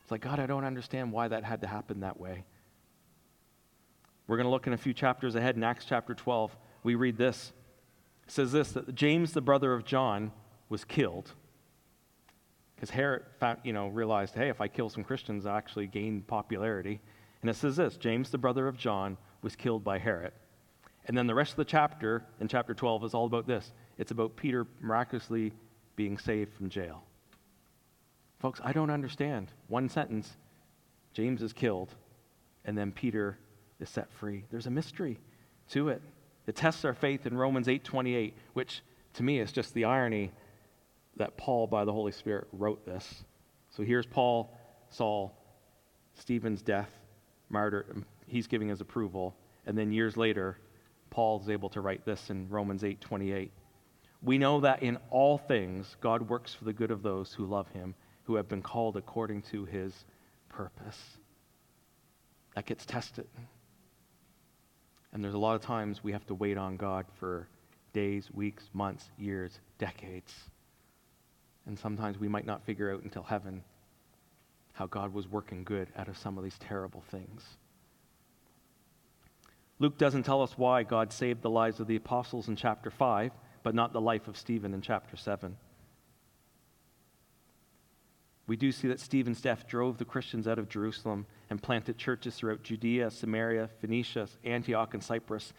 It's 0.01 0.11
like, 0.11 0.21
God, 0.21 0.39
I 0.39 0.45
don't 0.45 0.63
understand 0.63 1.11
why 1.11 1.27
that 1.27 1.43
had 1.43 1.61
to 1.61 1.67
happen 1.67 1.99
that 1.99 2.19
way. 2.19 2.45
We're 4.27 4.37
going 4.37 4.45
to 4.45 4.51
look 4.51 4.67
in 4.67 4.73
a 4.73 4.77
few 4.77 4.93
chapters 4.93 5.35
ahead 5.35 5.57
in 5.57 5.63
Acts 5.63 5.83
chapter 5.83 6.13
12. 6.13 6.55
We 6.83 6.95
read 6.95 7.17
this. 7.17 7.51
It 8.25 8.31
says 8.31 8.53
this 8.53 8.71
that 8.71 8.95
James, 8.95 9.33
the 9.33 9.41
brother 9.41 9.73
of 9.73 9.83
John, 9.83 10.31
was 10.69 10.85
killed. 10.85 11.33
Because 12.75 12.89
Herod 12.89 13.23
found, 13.39 13.59
you 13.63 13.73
know, 13.73 13.89
realized, 13.89 14.33
hey, 14.33 14.47
if 14.47 14.61
I 14.61 14.69
kill 14.69 14.89
some 14.89 15.03
Christians, 15.03 15.45
I 15.45 15.57
actually 15.57 15.87
gain 15.87 16.21
popularity. 16.21 17.01
And 17.41 17.49
it 17.49 17.55
says 17.55 17.75
this 17.75 17.97
James, 17.97 18.29
the 18.29 18.37
brother 18.37 18.69
of 18.69 18.77
John, 18.77 19.17
was 19.41 19.55
killed 19.55 19.83
by 19.83 19.97
Herod. 19.97 20.33
And 21.05 21.17
then 21.17 21.27
the 21.27 21.35
rest 21.35 21.51
of 21.51 21.57
the 21.57 21.65
chapter, 21.65 22.23
in 22.39 22.47
chapter 22.47 22.73
12, 22.73 23.05
is 23.05 23.13
all 23.13 23.25
about 23.25 23.47
this. 23.47 23.71
It's 23.97 24.11
about 24.11 24.35
Peter 24.35 24.67
miraculously 24.79 25.53
being 25.95 26.17
saved 26.17 26.53
from 26.53 26.69
jail. 26.69 27.03
Folks, 28.39 28.59
I 28.63 28.73
don't 28.73 28.89
understand. 28.89 29.51
One 29.67 29.89
sentence 29.89 30.37
James 31.13 31.41
is 31.41 31.53
killed, 31.53 31.93
and 32.65 32.77
then 32.77 32.91
Peter 32.91 33.37
is 33.79 33.89
set 33.89 34.11
free. 34.13 34.45
There's 34.49 34.67
a 34.67 34.71
mystery 34.71 35.19
to 35.69 35.89
it. 35.89 36.01
It 36.47 36.55
tests 36.55 36.85
our 36.85 36.93
faith 36.93 37.25
in 37.25 37.35
Romans 37.35 37.67
8:28, 37.67 38.33
which 38.53 38.81
to 39.13 39.23
me 39.23 39.39
is 39.39 39.51
just 39.51 39.73
the 39.73 39.85
irony 39.85 40.31
that 41.17 41.37
Paul 41.37 41.67
by 41.67 41.85
the 41.85 41.93
Holy 41.93 42.11
Spirit 42.11 42.47
wrote 42.51 42.85
this. 42.85 43.23
So 43.69 43.83
here's 43.83 44.05
Paul, 44.05 44.57
Saul, 44.89 45.37
Stephen's 46.13 46.61
death, 46.61 46.89
martyr, 47.49 47.85
he's 48.31 48.47
giving 48.47 48.69
his 48.69 48.81
approval, 48.81 49.35
and 49.65 49.77
then 49.77 49.91
years 49.91 50.17
later 50.17 50.57
Paul 51.09 51.41
is 51.41 51.49
able 51.49 51.69
to 51.69 51.81
write 51.81 52.05
this 52.05 52.29
in 52.29 52.49
Romans 52.49 52.83
8:28. 52.83 53.51
We 54.23 54.37
know 54.37 54.61
that 54.61 54.81
in 54.81 54.97
all 55.09 55.37
things 55.37 55.97
God 55.99 56.29
works 56.29 56.53
for 56.53 56.63
the 56.63 56.73
good 56.73 56.91
of 56.91 57.03
those 57.03 57.33
who 57.33 57.45
love 57.45 57.67
him, 57.69 57.93
who 58.23 58.35
have 58.35 58.47
been 58.47 58.61
called 58.61 58.95
according 58.95 59.41
to 59.43 59.65
his 59.65 60.05
purpose. 60.47 61.17
That 62.55 62.65
gets 62.65 62.85
tested. 62.85 63.27
And 65.11 65.23
there's 65.23 65.33
a 65.33 65.39
lot 65.39 65.55
of 65.55 65.61
times 65.61 66.03
we 66.03 66.13
have 66.13 66.25
to 66.27 66.35
wait 66.35 66.57
on 66.57 66.77
God 66.77 67.05
for 67.19 67.47
days, 67.93 68.31
weeks, 68.31 68.69
months, 68.73 69.09
years, 69.17 69.59
decades. 69.77 70.33
And 71.65 71.77
sometimes 71.77 72.17
we 72.17 72.29
might 72.29 72.45
not 72.45 72.63
figure 72.63 72.93
out 72.93 73.03
until 73.03 73.23
heaven 73.23 73.63
how 74.73 74.87
God 74.87 75.13
was 75.13 75.27
working 75.27 75.63
good 75.63 75.89
out 75.97 76.07
of 76.07 76.17
some 76.17 76.37
of 76.37 76.43
these 76.43 76.57
terrible 76.59 77.01
things. 77.11 77.57
Luke 79.81 79.97
doesn't 79.97 80.23
tell 80.23 80.41
us 80.41 80.57
why 80.57 80.83
God 80.83 81.11
saved 81.11 81.41
the 81.41 81.49
lives 81.49 81.81
of 81.81 81.87
the 81.87 81.97
apostles 81.97 82.47
in 82.47 82.55
chapter 82.55 82.89
5, 82.89 83.31
but 83.63 83.75
not 83.75 83.91
the 83.91 83.99
life 84.01 84.29
of 84.29 84.37
Stephen 84.37 84.73
in 84.73 84.81
chapter 84.81 85.17
7 85.17 85.57
we 88.51 88.57
do 88.57 88.69
see 88.73 88.89
that 88.89 88.99
Stephen's 88.99 89.39
death 89.39 89.65
drove 89.65 89.97
the 89.97 90.03
Christians 90.03 90.45
out 90.45 90.59
of 90.59 90.67
Jerusalem 90.67 91.25
and 91.49 91.63
planted 91.63 91.97
churches 91.97 92.35
throughout 92.35 92.63
Judea, 92.63 93.09
Samaria, 93.09 93.69
Phoenicia, 93.79 94.27
Antioch, 94.43 94.93
and 94.93 95.01
Cyprus, 95.01 95.53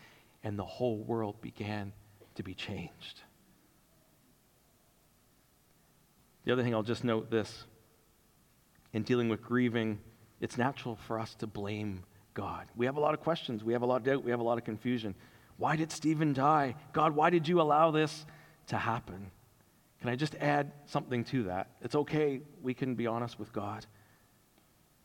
and 0.44 0.58
the 0.58 0.64
whole 0.64 0.98
world 0.98 1.40
began 1.40 1.94
to 2.34 2.42
be 2.42 2.52
changed. 2.52 3.22
The 6.44 6.52
other 6.52 6.62
thing 6.62 6.74
I'll 6.74 6.82
just 6.82 7.02
note 7.02 7.30
this 7.30 7.64
in 8.92 9.04
dealing 9.04 9.30
with 9.30 9.40
grieving, 9.40 9.98
it's 10.42 10.58
natural 10.58 10.96
for 10.96 11.18
us 11.18 11.34
to 11.36 11.46
blame 11.46 12.02
God. 12.34 12.66
We 12.76 12.86
have 12.86 12.96
a 12.96 13.00
lot 13.00 13.14
of 13.14 13.20
questions, 13.20 13.62
we 13.64 13.72
have 13.72 13.82
a 13.82 13.86
lot 13.86 13.96
of 13.96 14.04
doubt, 14.04 14.24
we 14.24 14.30
have 14.30 14.40
a 14.40 14.44
lot 14.44 14.58
of 14.58 14.64
confusion. 14.64 15.14
Why 15.56 15.76
did 15.76 15.92
Stephen 15.92 16.32
die? 16.32 16.74
God, 16.92 17.14
why 17.14 17.30
did 17.30 17.46
you 17.46 17.60
allow 17.60 17.90
this 17.90 18.26
to 18.68 18.76
happen? 18.76 19.30
Can 20.00 20.10
I 20.10 20.16
just 20.16 20.34
add 20.36 20.72
something 20.86 21.24
to 21.26 21.44
that? 21.44 21.68
It's 21.82 21.94
okay, 21.94 22.40
we 22.60 22.74
can 22.74 22.94
be 22.94 23.06
honest 23.06 23.38
with 23.38 23.52
God. 23.52 23.86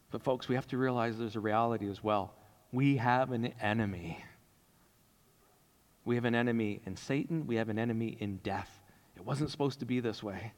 But, 0.09 0.23
folks, 0.23 0.47
we 0.47 0.55
have 0.55 0.67
to 0.67 0.77
realize 0.77 1.17
there's 1.17 1.35
a 1.35 1.39
reality 1.39 1.89
as 1.89 2.03
well. 2.03 2.33
We 2.71 2.97
have 2.97 3.31
an 3.31 3.53
enemy. 3.61 4.23
We 6.05 6.15
have 6.15 6.25
an 6.25 6.35
enemy 6.35 6.81
in 6.85 6.95
Satan, 6.95 7.45
we 7.45 7.57
have 7.57 7.69
an 7.69 7.77
enemy 7.77 8.17
in 8.19 8.37
death. 8.37 8.79
It 9.15 9.25
wasn't 9.25 9.51
supposed 9.51 9.79
to 9.79 9.85
be 9.85 9.99
this 9.99 10.23
way. 10.23 10.53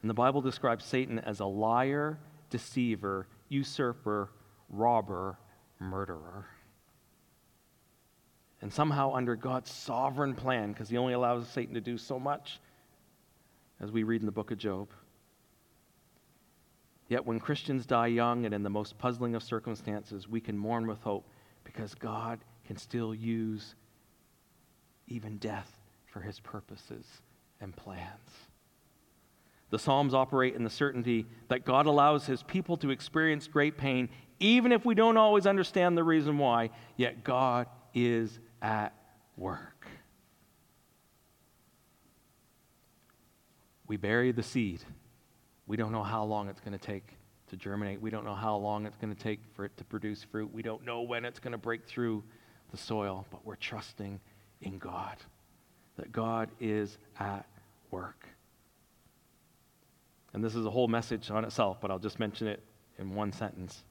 And 0.00 0.08
the 0.08 0.14
Bible 0.14 0.40
describes 0.40 0.84
Satan 0.84 1.18
as 1.18 1.40
a 1.40 1.46
liar, 1.46 2.18
deceiver, 2.48 3.26
usurper, 3.48 4.30
robber, 4.68 5.38
murderer. 5.78 6.46
And 8.62 8.72
somehow, 8.72 9.14
under 9.14 9.36
God's 9.36 9.70
sovereign 9.70 10.34
plan, 10.34 10.72
because 10.72 10.88
He 10.88 10.96
only 10.96 11.12
allows 11.12 11.48
Satan 11.48 11.74
to 11.74 11.80
do 11.80 11.98
so 11.98 12.18
much, 12.18 12.60
as 13.80 13.92
we 13.92 14.02
read 14.02 14.22
in 14.22 14.26
the 14.26 14.32
book 14.32 14.50
of 14.50 14.58
Job. 14.58 14.88
Yet, 17.08 17.24
when 17.24 17.38
Christians 17.38 17.86
die 17.86 18.08
young 18.08 18.46
and 18.46 18.54
in 18.54 18.62
the 18.62 18.70
most 18.70 18.98
puzzling 18.98 19.34
of 19.34 19.42
circumstances, 19.42 20.28
we 20.28 20.40
can 20.40 20.56
mourn 20.56 20.86
with 20.86 21.00
hope 21.02 21.26
because 21.62 21.94
God 21.94 22.40
can 22.66 22.76
still 22.76 23.14
use 23.14 23.74
even 25.06 25.36
death 25.36 25.70
for 26.06 26.20
His 26.20 26.40
purposes 26.40 27.04
and 27.60 27.76
plans. 27.76 28.48
The 29.70 29.78
Psalms 29.78 30.14
operate 30.14 30.54
in 30.54 30.64
the 30.64 30.70
certainty 30.70 31.26
that 31.48 31.64
God 31.64 31.86
allows 31.86 32.26
His 32.26 32.42
people 32.42 32.76
to 32.78 32.90
experience 32.90 33.48
great 33.48 33.76
pain, 33.76 34.08
even 34.38 34.70
if 34.72 34.84
we 34.84 34.94
don't 34.94 35.16
always 35.16 35.46
understand 35.46 35.96
the 35.96 36.04
reason 36.04 36.38
why, 36.38 36.70
yet 36.96 37.24
God 37.24 37.66
is 37.94 38.38
at 38.62 38.94
work. 39.36 39.86
We 43.86 43.96
bury 43.96 44.32
the 44.32 44.42
seed. 44.42 44.82
We 45.66 45.76
don't 45.76 45.92
know 45.92 46.02
how 46.02 46.24
long 46.24 46.48
it's 46.48 46.60
going 46.60 46.78
to 46.78 46.84
take 46.84 47.16
to 47.48 47.56
germinate. 47.56 48.00
We 48.00 48.10
don't 48.10 48.24
know 48.24 48.34
how 48.34 48.56
long 48.56 48.86
it's 48.86 48.96
going 48.96 49.14
to 49.14 49.20
take 49.20 49.40
for 49.54 49.64
it 49.64 49.76
to 49.76 49.84
produce 49.84 50.24
fruit. 50.24 50.52
We 50.52 50.62
don't 50.62 50.84
know 50.84 51.02
when 51.02 51.24
it's 51.24 51.38
going 51.38 51.52
to 51.52 51.58
break 51.58 51.86
through 51.86 52.24
the 52.70 52.76
soil, 52.76 53.26
but 53.30 53.44
we're 53.44 53.56
trusting 53.56 54.20
in 54.60 54.78
God, 54.78 55.16
that 55.96 56.12
God 56.12 56.50
is 56.60 56.98
at 57.18 57.46
work. 57.90 58.26
And 60.36 60.44
this 60.44 60.54
is 60.54 60.66
a 60.66 60.70
whole 60.70 60.86
message 60.86 61.30
on 61.30 61.46
itself, 61.46 61.78
but 61.80 61.90
I'll 61.90 61.98
just 61.98 62.20
mention 62.20 62.46
it 62.46 62.62
in 62.98 63.14
one 63.14 63.32
sentence. 63.32 63.84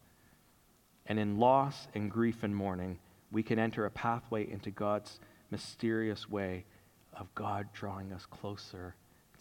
And 1.07 1.17
in 1.17 1.39
loss 1.39 1.87
and 1.95 2.11
grief 2.11 2.43
and 2.43 2.55
mourning, 2.55 2.99
we 3.31 3.41
can 3.41 3.57
enter 3.57 3.87
a 3.87 3.89
pathway 3.89 4.47
into 4.47 4.69
God's 4.69 5.19
mysterious 5.49 6.29
way 6.29 6.65
of 7.13 7.33
God 7.33 7.69
drawing 7.73 8.13
us 8.13 8.27
closer 8.27 8.93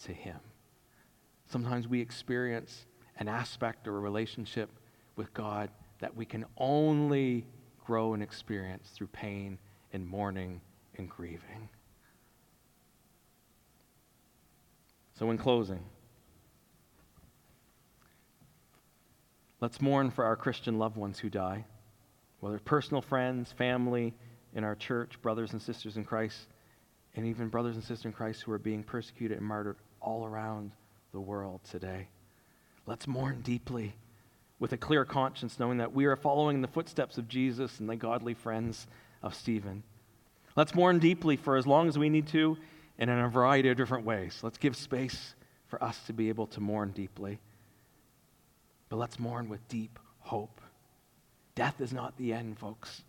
to 0.05 0.13
Him. 0.13 0.39
Sometimes 1.45 1.87
we 1.87 2.01
experience 2.01 2.87
an 3.19 3.27
aspect 3.27 3.87
or 3.87 3.97
a 3.97 3.99
relationship 3.99 4.71
with 5.15 5.31
God 5.35 5.69
that 5.99 6.15
we 6.15 6.25
can 6.25 6.43
only 6.57 7.45
grow 7.85 8.15
and 8.15 8.23
experience 8.23 8.89
through 8.95 9.07
pain 9.07 9.59
and 9.93 10.07
mourning 10.07 10.59
and 10.97 11.07
grieving. 11.07 11.69
So, 15.19 15.29
in 15.29 15.37
closing, 15.37 15.85
let's 19.61 19.81
mourn 19.81 20.11
for 20.11 20.25
our 20.25 20.35
Christian 20.35 20.77
loved 20.77 20.97
ones 20.97 21.19
who 21.19 21.29
die 21.29 21.65
whether 22.45 22.59
personal 22.59 23.01
friends, 23.01 23.51
family, 23.51 24.13
in 24.53 24.63
our 24.63 24.75
church, 24.75 25.19
brothers 25.23 25.53
and 25.53 25.61
sisters 25.61 25.97
in 25.97 26.05
Christ, 26.05 26.47
and 27.15 27.25
even 27.25 27.49
brothers 27.49 27.75
and 27.75 27.83
sisters 27.83 28.05
in 28.05 28.13
Christ 28.13 28.43
who 28.43 28.51
are 28.51 28.59
being 28.59 28.83
persecuted 28.83 29.39
and 29.39 29.47
martyred 29.47 29.77
all 29.99 30.25
around 30.25 30.71
the 31.11 31.19
world 31.19 31.61
today. 31.69 32.07
Let's 32.85 33.07
mourn 33.07 33.41
deeply 33.41 33.95
with 34.59 34.73
a 34.73 34.77
clear 34.77 35.05
conscience, 35.05 35.59
knowing 35.59 35.79
that 35.79 35.93
we 35.93 36.05
are 36.05 36.15
following 36.15 36.57
in 36.57 36.61
the 36.61 36.67
footsteps 36.67 37.17
of 37.17 37.27
Jesus 37.27 37.79
and 37.79 37.89
the 37.89 37.95
godly 37.95 38.35
friends 38.35 38.85
of 39.23 39.33
Stephen. 39.33 39.81
Let's 40.55 40.75
mourn 40.75 40.99
deeply 40.99 41.35
for 41.35 41.57
as 41.57 41.65
long 41.65 41.87
as 41.87 41.97
we 41.97 42.09
need 42.09 42.27
to 42.27 42.57
and 42.99 43.09
in 43.09 43.17
a 43.17 43.27
variety 43.27 43.69
of 43.69 43.77
different 43.77 44.05
ways. 44.05 44.39
Let's 44.43 44.57
give 44.59 44.75
space 44.75 45.35
for 45.67 45.83
us 45.83 45.99
to 46.05 46.13
be 46.13 46.29
able 46.29 46.45
to 46.47 46.61
mourn 46.61 46.91
deeply. 46.91 47.39
But 48.95 49.01
let's 49.01 49.19
mourn 49.19 49.49
with 49.49 49.67
deep 49.67 49.99
hope 50.19 50.61
Death 51.53 51.81
is 51.81 51.91
not 51.91 52.15
the 52.15 52.31
end, 52.31 52.57
folks. 52.57 53.03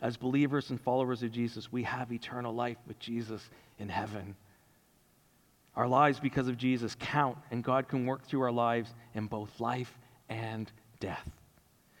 As 0.00 0.16
believers 0.16 0.70
and 0.70 0.80
followers 0.80 1.24
of 1.24 1.32
Jesus, 1.32 1.72
we 1.72 1.82
have 1.82 2.12
eternal 2.12 2.54
life 2.54 2.76
with 2.86 3.00
Jesus 3.00 3.42
in 3.80 3.88
heaven. 3.88 4.36
Our 5.74 5.88
lives, 5.88 6.20
because 6.20 6.46
of 6.46 6.56
Jesus, 6.56 6.94
count, 7.00 7.36
and 7.50 7.64
God 7.64 7.88
can 7.88 8.06
work 8.06 8.24
through 8.24 8.42
our 8.42 8.52
lives 8.52 8.94
in 9.14 9.26
both 9.26 9.58
life 9.58 9.98
and 10.28 10.70
death. 11.00 11.28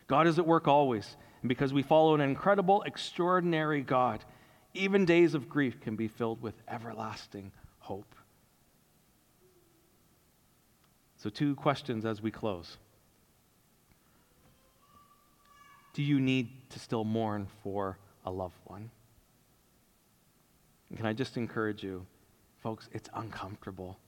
God 0.06 0.28
is 0.28 0.38
at 0.38 0.46
work 0.46 0.68
always, 0.68 1.16
and 1.42 1.48
because 1.48 1.72
we 1.72 1.82
follow 1.82 2.14
an 2.14 2.20
incredible, 2.20 2.82
extraordinary 2.82 3.82
God, 3.82 4.24
even 4.74 5.04
days 5.04 5.34
of 5.34 5.48
grief 5.48 5.80
can 5.80 5.96
be 5.96 6.06
filled 6.06 6.40
with 6.40 6.54
everlasting 6.68 7.50
hope. 7.80 8.14
So, 11.16 11.30
two 11.30 11.56
questions 11.56 12.04
as 12.04 12.22
we 12.22 12.30
close. 12.30 12.78
Do 15.94 16.02
you 16.02 16.20
need 16.20 16.68
to 16.70 16.78
still 16.78 17.04
mourn 17.04 17.46
for 17.62 17.96
a 18.26 18.30
loved 18.30 18.58
one? 18.64 18.90
And 20.88 20.98
can 20.98 21.06
I 21.06 21.12
just 21.12 21.36
encourage 21.36 21.82
you, 21.82 22.04
folks, 22.62 22.88
it's 22.92 23.08
uncomfortable. 23.14 23.98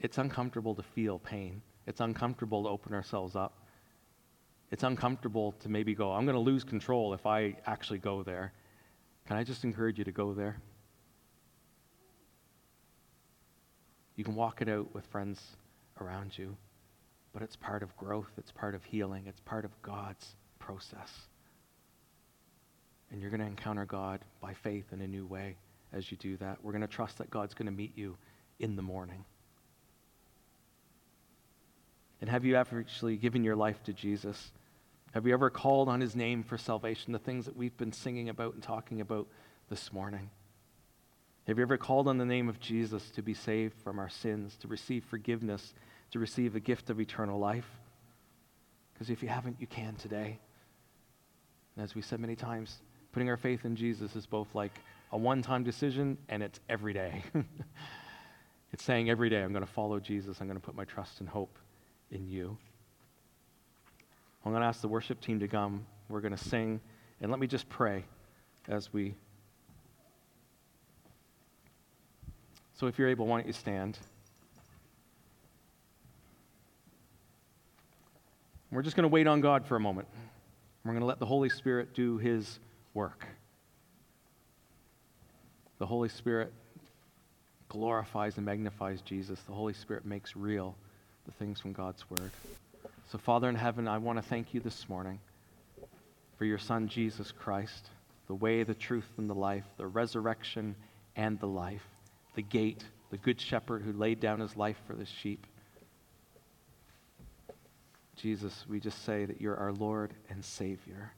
It's 0.00 0.18
uncomfortable 0.18 0.74
to 0.74 0.82
feel 0.82 1.18
pain. 1.20 1.62
It's 1.86 2.00
uncomfortable 2.00 2.64
to 2.64 2.68
open 2.68 2.92
ourselves 2.92 3.36
up. 3.36 3.64
It's 4.72 4.82
uncomfortable 4.82 5.52
to 5.60 5.68
maybe 5.68 5.94
go, 5.94 6.12
I'm 6.12 6.24
going 6.24 6.34
to 6.34 6.40
lose 6.40 6.64
control 6.64 7.14
if 7.14 7.24
I 7.24 7.56
actually 7.66 8.00
go 8.00 8.24
there. 8.24 8.52
Can 9.26 9.36
I 9.36 9.44
just 9.44 9.62
encourage 9.62 9.98
you 9.98 10.04
to 10.04 10.12
go 10.12 10.34
there? 10.34 10.60
You 14.16 14.24
can 14.24 14.34
walk 14.34 14.62
it 14.62 14.68
out 14.68 14.92
with 14.92 15.06
friends 15.06 15.40
around 16.00 16.36
you, 16.36 16.56
but 17.32 17.42
it's 17.42 17.54
part 17.54 17.84
of 17.84 17.96
growth, 17.96 18.30
it's 18.36 18.50
part 18.50 18.74
of 18.74 18.82
healing, 18.82 19.24
it's 19.26 19.40
part 19.40 19.64
of 19.64 19.70
God's 19.82 20.34
process. 20.58 21.10
And 23.10 23.20
you're 23.20 23.30
going 23.30 23.40
to 23.40 23.46
encounter 23.46 23.84
God 23.84 24.20
by 24.40 24.54
faith 24.54 24.92
in 24.92 25.00
a 25.00 25.06
new 25.06 25.26
way 25.26 25.56
as 25.92 26.10
you 26.10 26.16
do 26.16 26.36
that. 26.38 26.58
We're 26.62 26.72
going 26.72 26.82
to 26.82 26.88
trust 26.88 27.18
that 27.18 27.30
God's 27.30 27.54
going 27.54 27.66
to 27.66 27.72
meet 27.72 27.96
you 27.96 28.16
in 28.58 28.76
the 28.76 28.82
morning. 28.82 29.24
And 32.20 32.30
have 32.30 32.44
you 32.44 32.56
ever 32.56 32.80
actually 32.80 33.16
given 33.16 33.44
your 33.44 33.56
life 33.56 33.82
to 33.84 33.92
Jesus? 33.92 34.50
Have 35.12 35.26
you 35.26 35.34
ever 35.34 35.50
called 35.50 35.88
on 35.88 36.00
his 36.00 36.16
name 36.16 36.42
for 36.42 36.58
salvation, 36.58 37.12
the 37.12 37.18
things 37.18 37.44
that 37.46 37.56
we've 37.56 37.76
been 37.76 37.92
singing 37.92 38.28
about 38.28 38.54
and 38.54 38.62
talking 38.62 39.00
about 39.00 39.28
this 39.68 39.92
morning? 39.92 40.30
Have 41.46 41.58
you 41.58 41.62
ever 41.62 41.76
called 41.76 42.08
on 42.08 42.18
the 42.18 42.24
name 42.24 42.48
of 42.48 42.58
Jesus 42.58 43.08
to 43.10 43.22
be 43.22 43.34
saved 43.34 43.78
from 43.82 43.98
our 43.98 44.08
sins, 44.08 44.56
to 44.56 44.68
receive 44.68 45.04
forgiveness, 45.04 45.74
to 46.10 46.18
receive 46.18 46.52
the 46.52 46.60
gift 46.60 46.90
of 46.90 47.00
eternal 47.00 47.38
life? 47.38 47.68
Because 48.92 49.10
if 49.10 49.22
you 49.22 49.28
haven't, 49.28 49.60
you 49.60 49.66
can 49.66 49.94
today. 49.94 50.40
And 51.76 51.84
as 51.84 51.94
we 51.94 52.02
said 52.02 52.20
many 52.20 52.36
times, 52.36 52.78
putting 53.12 53.28
our 53.28 53.36
faith 53.36 53.64
in 53.64 53.76
Jesus 53.76 54.16
is 54.16 54.26
both 54.26 54.54
like 54.54 54.80
a 55.12 55.18
one 55.18 55.42
time 55.42 55.62
decision 55.62 56.18
and 56.28 56.42
it's 56.42 56.58
every 56.68 56.92
day. 56.92 57.22
it's 58.72 58.82
saying 58.82 59.10
every 59.10 59.28
day, 59.28 59.42
I'm 59.42 59.52
going 59.52 59.64
to 59.64 59.70
follow 59.70 60.00
Jesus, 60.00 60.40
I'm 60.40 60.46
going 60.46 60.58
to 60.58 60.64
put 60.64 60.74
my 60.74 60.84
trust 60.84 61.20
and 61.20 61.28
hope 61.28 61.58
in 62.10 62.26
you. 62.28 62.56
I'm 64.44 64.52
going 64.52 64.62
to 64.62 64.68
ask 64.68 64.80
the 64.80 64.88
worship 64.88 65.20
team 65.20 65.40
to 65.40 65.48
come. 65.48 65.84
We're 66.08 66.20
going 66.20 66.36
to 66.36 66.42
sing. 66.42 66.80
And 67.20 67.30
let 67.30 67.40
me 67.40 67.46
just 67.46 67.68
pray 67.68 68.04
as 68.68 68.92
we. 68.92 69.14
So 72.74 72.86
if 72.86 72.98
you're 72.98 73.08
able, 73.08 73.26
why 73.26 73.38
don't 73.38 73.46
you 73.46 73.52
stand? 73.52 73.98
We're 78.70 78.82
just 78.82 78.94
going 78.94 79.02
to 79.04 79.08
wait 79.08 79.26
on 79.26 79.40
God 79.40 79.66
for 79.66 79.76
a 79.76 79.80
moment. 79.80 80.06
We're 80.86 80.92
going 80.92 81.00
to 81.00 81.06
let 81.06 81.18
the 81.18 81.26
Holy 81.26 81.48
Spirit 81.48 81.94
do 81.94 82.16
his 82.18 82.60
work. 82.94 83.26
The 85.78 85.86
Holy 85.86 86.08
Spirit 86.08 86.52
glorifies 87.68 88.36
and 88.36 88.46
magnifies 88.46 89.00
Jesus. 89.00 89.40
The 89.48 89.52
Holy 89.52 89.72
Spirit 89.72 90.06
makes 90.06 90.36
real 90.36 90.76
the 91.24 91.32
things 91.32 91.58
from 91.58 91.72
God's 91.72 92.08
Word. 92.08 92.30
So, 93.10 93.18
Father 93.18 93.48
in 93.48 93.56
heaven, 93.56 93.88
I 93.88 93.98
want 93.98 94.18
to 94.18 94.22
thank 94.22 94.54
you 94.54 94.60
this 94.60 94.88
morning 94.88 95.18
for 96.38 96.44
your 96.44 96.58
Son, 96.58 96.86
Jesus 96.86 97.32
Christ, 97.32 97.90
the 98.28 98.34
way, 98.34 98.62
the 98.62 98.72
truth, 98.72 99.08
and 99.16 99.28
the 99.28 99.34
life, 99.34 99.64
the 99.78 99.88
resurrection 99.88 100.76
and 101.16 101.40
the 101.40 101.48
life, 101.48 101.82
the 102.36 102.42
gate, 102.42 102.84
the 103.10 103.18
good 103.18 103.40
shepherd 103.40 103.82
who 103.82 103.92
laid 103.92 104.20
down 104.20 104.38
his 104.38 104.56
life 104.56 104.76
for 104.86 104.94
the 104.94 105.06
sheep. 105.06 105.48
Jesus, 108.16 108.64
we 108.66 108.80
just 108.80 109.04
say 109.04 109.26
that 109.26 109.40
you're 109.40 109.56
our 109.56 109.72
Lord 109.72 110.14
and 110.30 110.42
Savior. 110.42 111.12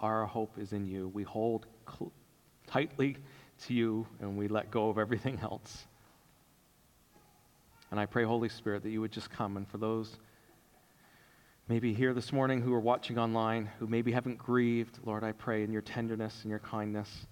Our 0.00 0.24
hope 0.24 0.56
is 0.56 0.72
in 0.72 0.86
you. 0.86 1.08
We 1.08 1.24
hold 1.24 1.66
cl- 1.88 2.12
tightly 2.68 3.16
to 3.66 3.74
you 3.74 4.06
and 4.20 4.38
we 4.38 4.46
let 4.46 4.70
go 4.70 4.88
of 4.88 4.98
everything 4.98 5.40
else. 5.42 5.84
And 7.90 7.98
I 7.98 8.06
pray, 8.06 8.24
Holy 8.24 8.48
Spirit, 8.48 8.84
that 8.84 8.90
you 8.90 9.00
would 9.00 9.12
just 9.12 9.30
come. 9.30 9.56
And 9.56 9.68
for 9.68 9.78
those 9.78 10.16
maybe 11.68 11.92
here 11.92 12.14
this 12.14 12.32
morning 12.32 12.62
who 12.62 12.72
are 12.72 12.80
watching 12.80 13.18
online, 13.18 13.68
who 13.80 13.88
maybe 13.88 14.12
haven't 14.12 14.38
grieved, 14.38 14.98
Lord, 15.04 15.24
I 15.24 15.32
pray 15.32 15.64
in 15.64 15.72
your 15.72 15.82
tenderness 15.82 16.40
and 16.42 16.50
your 16.50 16.60
kindness, 16.60 17.26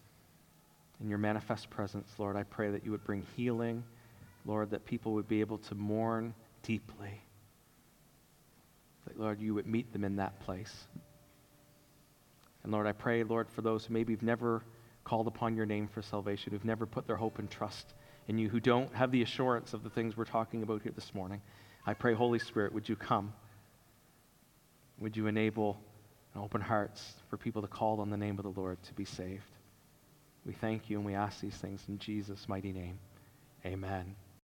in 1.00 1.08
your 1.08 1.18
manifest 1.18 1.70
presence, 1.70 2.08
Lord, 2.18 2.36
I 2.36 2.42
pray 2.42 2.72
that 2.72 2.84
you 2.84 2.90
would 2.90 3.04
bring 3.04 3.24
healing, 3.36 3.84
Lord, 4.46 4.70
that 4.70 4.84
people 4.84 5.12
would 5.12 5.28
be 5.28 5.40
able 5.40 5.58
to 5.58 5.74
mourn 5.76 6.34
deeply 6.62 7.22
that, 9.06 9.18
Lord, 9.18 9.40
you 9.40 9.54
would 9.54 9.66
meet 9.66 9.92
them 9.92 10.04
in 10.04 10.16
that 10.16 10.40
place. 10.40 10.86
And 12.62 12.72
Lord, 12.72 12.86
I 12.86 12.92
pray, 12.92 13.24
Lord, 13.24 13.50
for 13.50 13.62
those 13.62 13.84
who 13.84 13.94
maybe 13.94 14.12
have 14.12 14.22
never 14.22 14.62
called 15.04 15.26
upon 15.26 15.56
your 15.56 15.66
name 15.66 15.88
for 15.88 16.02
salvation, 16.02 16.52
who've 16.52 16.64
never 16.64 16.86
put 16.86 17.06
their 17.06 17.16
hope 17.16 17.38
and 17.38 17.50
trust 17.50 17.94
in 18.28 18.38
you, 18.38 18.48
who 18.48 18.60
don't 18.60 18.94
have 18.94 19.10
the 19.10 19.22
assurance 19.22 19.74
of 19.74 19.82
the 19.82 19.90
things 19.90 20.16
we're 20.16 20.24
talking 20.24 20.62
about 20.62 20.82
here 20.82 20.92
this 20.94 21.12
morning. 21.14 21.40
I 21.86 21.94
pray, 21.94 22.14
Holy 22.14 22.38
Spirit, 22.38 22.72
would 22.72 22.88
you 22.88 22.94
come? 22.94 23.32
Would 24.98 25.16
you 25.16 25.26
enable 25.26 25.80
open 26.36 26.60
hearts 26.60 27.14
for 27.28 27.36
people 27.36 27.62
to 27.62 27.68
call 27.68 28.00
on 28.00 28.10
the 28.10 28.16
name 28.16 28.38
of 28.38 28.44
the 28.44 28.60
Lord 28.60 28.80
to 28.84 28.94
be 28.94 29.04
saved? 29.04 29.42
We 30.46 30.52
thank 30.52 30.88
you 30.88 30.98
and 30.98 31.06
we 31.06 31.14
ask 31.14 31.40
these 31.40 31.56
things 31.56 31.82
in 31.88 31.98
Jesus' 31.98 32.48
mighty 32.48 32.72
name. 32.72 32.98
Amen. 33.64 34.14